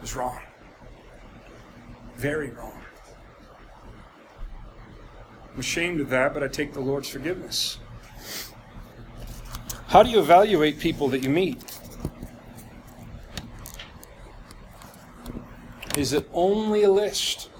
[0.00, 0.40] was wrong.
[2.16, 2.80] Very wrong.
[5.52, 7.78] I'm ashamed of that, but I take the Lord's forgiveness.
[9.88, 11.62] How do you evaluate people that you meet?
[15.96, 17.50] Is it only a list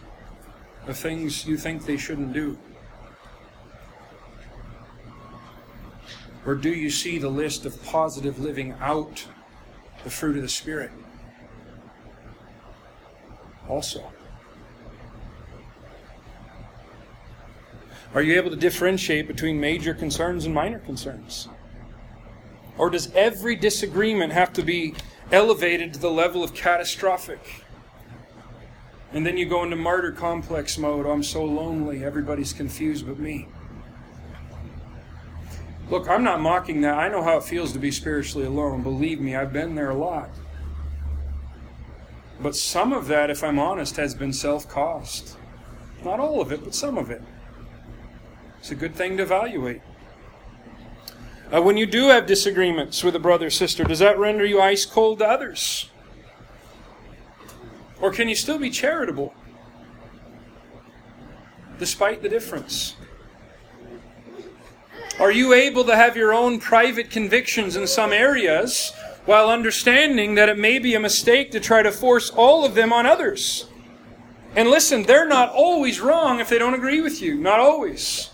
[0.87, 2.59] of things you think they shouldn't do?
[6.47, 9.27] Or do you see the list of positive living out
[10.03, 10.91] the fruit of the Spirit?
[13.69, 14.05] Also.
[18.15, 21.49] Are you able to differentiate between major concerns and minor concerns?
[22.77, 24.95] Or does every disagreement have to be
[25.33, 27.64] elevated to the level of catastrophic?
[29.15, 31.07] And then you go into martyr complex mode.
[31.07, 32.05] I'm so lonely.
[32.05, 33.47] Everybody's confused but me.
[35.89, 36.99] Look, I'm not mocking that.
[36.99, 38.83] I know how it feels to be spiritually alone.
[38.83, 40.31] Believe me, I've been there a lot.
[42.41, 45.37] But some of that, if I'm honest, has been self caused.
[46.05, 47.23] Not all of it, but some of it.
[48.59, 49.83] It's a good thing to evaluate.
[51.55, 54.61] Uh, when you do have disagreements with a brother or sister, does that render you
[54.61, 55.89] ice cold to others?
[58.05, 59.33] Or can you still be charitable
[61.79, 62.97] despite the difference?
[65.19, 68.93] Are you able to have your own private convictions in some areas
[69.25, 72.93] while understanding that it may be a mistake to try to force all of them
[72.93, 73.69] on others?
[74.55, 77.37] And listen, they're not always wrong if they don't agree with you.
[77.37, 78.29] Not always.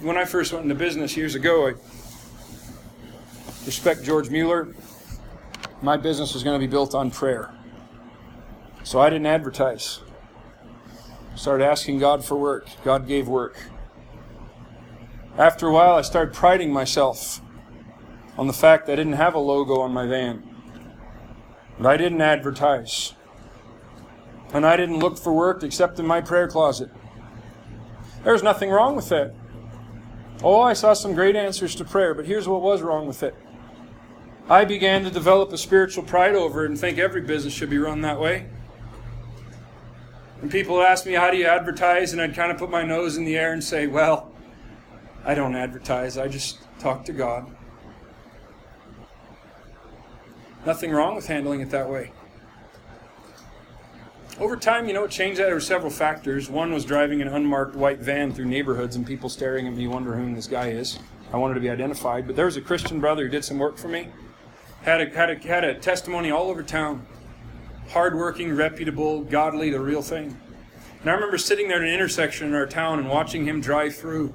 [0.00, 1.74] When I first went into business years ago, I
[3.66, 4.74] respect George Mueller.
[5.82, 7.52] My business was going to be built on prayer.
[8.82, 10.00] So I didn't advertise.
[11.34, 12.66] Started asking God for work.
[12.84, 13.56] God gave work.
[15.38, 17.40] After a while, I started priding myself
[18.36, 20.42] on the fact that I didn't have a logo on my van.
[21.78, 23.14] And I didn't advertise.
[24.52, 26.90] And I didn't look for work except in my prayer closet.
[28.24, 29.34] There's nothing wrong with that.
[30.42, 33.34] Oh, I saw some great answers to prayer, but here's what was wrong with it.
[34.48, 37.78] I began to develop a spiritual pride over it and think every business should be
[37.78, 38.46] run that way.
[40.42, 42.12] And people would ask me, How do you advertise?
[42.12, 44.32] And I'd kind of put my nose in the air and say, Well,
[45.24, 47.54] I don't advertise, I just talk to God.
[50.66, 52.12] Nothing wrong with handling it that way.
[54.38, 55.44] Over time, you know, it changed that.
[55.44, 56.48] There were several factors.
[56.48, 60.14] One was driving an unmarked white van through neighborhoods and people staring at me, wonder
[60.16, 60.98] who this guy is.
[61.32, 62.26] I wanted to be identified.
[62.26, 64.08] But there was a Christian brother who did some work for me
[64.82, 67.06] had a, had a, had a testimony all over town.
[67.90, 70.36] Hardworking, reputable, godly, the real thing.
[71.00, 73.96] And I remember sitting there at an intersection in our town and watching him drive
[73.96, 74.34] through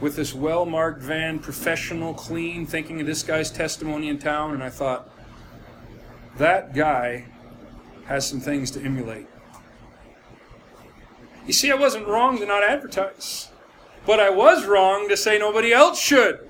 [0.00, 4.54] with this well marked van, professional, clean, thinking of this guy's testimony in town.
[4.54, 5.10] And I thought,
[6.38, 7.26] that guy
[8.06, 9.26] has some things to emulate.
[11.46, 13.48] You see, I wasn't wrong to not advertise,
[14.06, 16.47] but I was wrong to say nobody else should.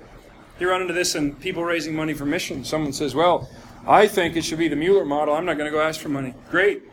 [0.59, 2.67] You run into this in people raising money for missions.
[2.67, 3.49] Someone says, Well,
[3.87, 5.33] I think it should be the Mueller model.
[5.33, 6.33] I'm not going to go ask for money.
[6.49, 6.83] Great.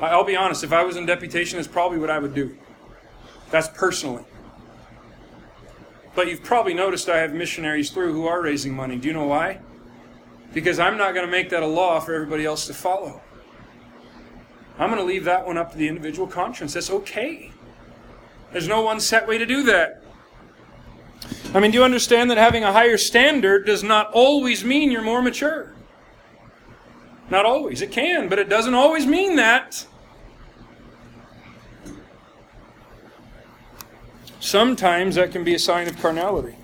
[0.00, 2.56] I'll be honest, if I was in deputation, that's probably what I would do.
[3.50, 4.24] That's personally.
[6.14, 8.96] But you've probably noticed I have missionaries through who are raising money.
[8.96, 9.60] Do you know why?
[10.52, 13.20] Because I'm not going to make that a law for everybody else to follow.
[14.78, 16.74] I'm going to leave that one up to the individual conscience.
[16.74, 17.52] That's okay.
[18.52, 20.02] There's no one set way to do that.
[21.54, 25.02] I mean, do you understand that having a higher standard does not always mean you're
[25.02, 25.72] more mature?
[27.30, 27.82] Not always.
[27.82, 29.86] It can, but it doesn't always mean that.
[34.38, 36.56] Sometimes that can be a sign of carnality.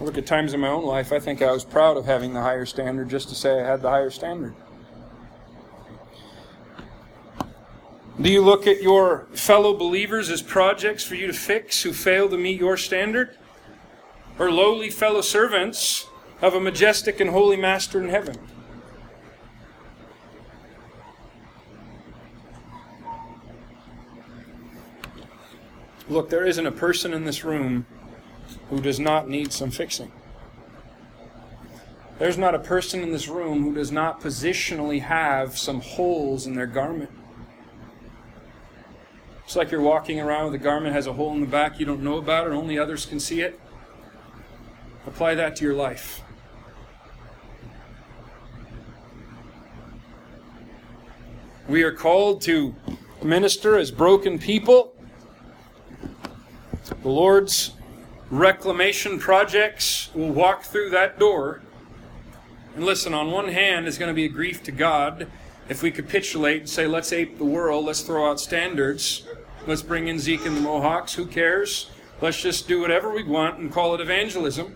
[0.00, 2.32] I look at times in my own life, I think I was proud of having
[2.34, 4.54] the higher standard just to say I had the higher standard.
[8.20, 12.28] Do you look at your fellow believers as projects for you to fix who fail
[12.28, 13.38] to meet your standard?
[14.38, 16.06] Or lowly fellow servants
[16.42, 18.36] of a majestic and holy Master in heaven?
[26.10, 27.86] Look, there isn't a person in this room
[28.68, 30.12] who does not need some fixing.
[32.18, 36.54] There's not a person in this room who does not positionally have some holes in
[36.54, 37.10] their garment.
[39.50, 41.84] It's like you're walking around with a garment has a hole in the back you
[41.84, 43.58] don't know about it, only others can see it.
[45.08, 46.22] Apply that to your life.
[51.66, 52.76] We are called to
[53.24, 54.94] minister as broken people.
[57.02, 57.72] The Lord's
[58.30, 61.60] reclamation projects will walk through that door.
[62.76, 65.26] And listen, on one hand, it's going to be a grief to God
[65.70, 69.24] if we capitulate and say, let's ape the world, let's throw out standards,
[69.66, 71.90] let's bring in Zeke and the Mohawks, who cares?
[72.20, 74.74] Let's just do whatever we want and call it evangelism.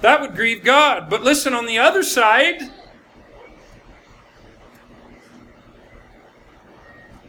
[0.00, 1.08] That would grieve God.
[1.08, 2.60] But listen, on the other side,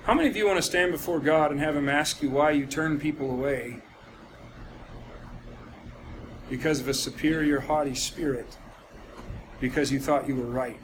[0.04, 2.52] how many of you want to stand before God and have Him ask you why
[2.52, 3.82] you turn people away?
[6.50, 8.58] Because of a superior, haughty spirit.
[9.60, 10.80] Because you thought you were right.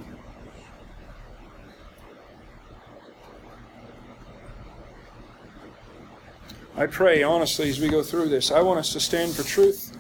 [6.82, 9.96] I pray, honestly, as we go through this, I want us to stand for truth.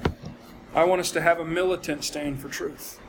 [0.73, 2.99] I want us to have a militant stand for truth.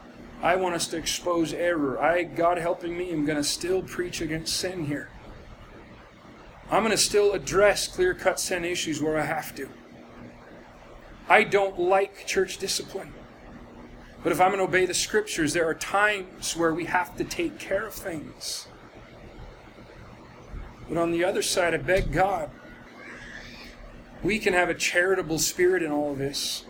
[0.43, 1.99] I want us to expose error.
[1.99, 5.09] I, God helping me, am going to still preach against sin here.
[6.71, 9.71] I'm going to still address clear cut sin issues where I have to.
[11.27, 13.15] I don't like church discipline.
[14.23, 17.25] But if I'm going to obey the scriptures, there are times where we have to
[17.25, 18.69] take care of things.
[20.91, 22.51] But on the other side, I beg God,
[24.23, 26.65] we can have a charitable spirit in all of this.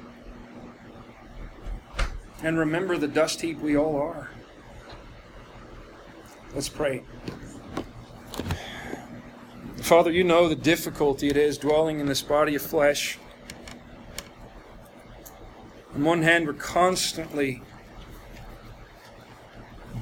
[2.42, 4.30] And remember the dust heap we all are.
[6.54, 7.02] Let's pray.
[9.76, 13.18] Father, you know the difficulty it is dwelling in this body of flesh.
[15.94, 17.62] On one hand, we're constantly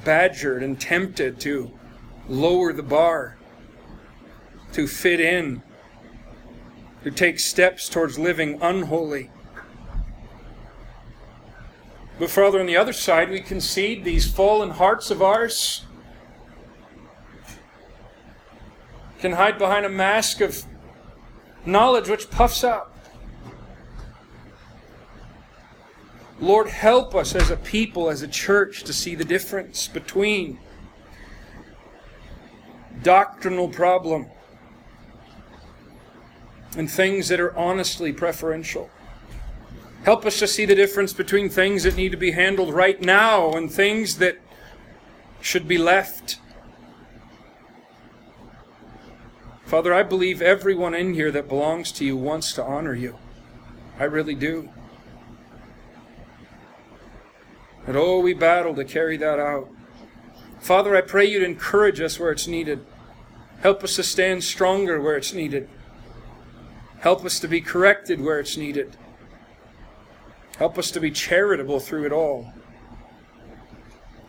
[0.05, 1.72] badgered and tempted to
[2.28, 3.36] lower the bar,
[4.72, 5.62] to fit in,
[7.05, 9.31] to take steps towards living unholy.
[12.18, 15.86] But, further on the other side, we concede these fallen hearts of ours
[19.20, 20.64] can hide behind a mask of
[21.66, 22.94] knowledge which puffs up.
[26.40, 30.59] Lord, help us as a people, as a church, to see the difference between
[33.02, 34.27] doctrinal problem
[36.76, 38.90] and things that are honestly preferential.
[40.05, 43.52] Help us to see the difference between things that need to be handled right now
[43.52, 44.38] and things that
[45.40, 46.38] should be left.
[49.64, 53.16] Father, I believe everyone in here that belongs to you wants to honor you.
[53.98, 54.70] I really do.
[57.86, 59.68] And oh, we battle to carry that out.
[60.60, 62.84] Father, I pray you'd encourage us where it's needed.
[63.60, 65.68] Help us to stand stronger where it's needed.
[67.01, 68.97] Help us to be corrected where it's needed.
[70.59, 72.52] Help us to be charitable through it all.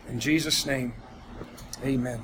[0.08, 0.94] In Jesus' name,
[1.84, 2.22] amen.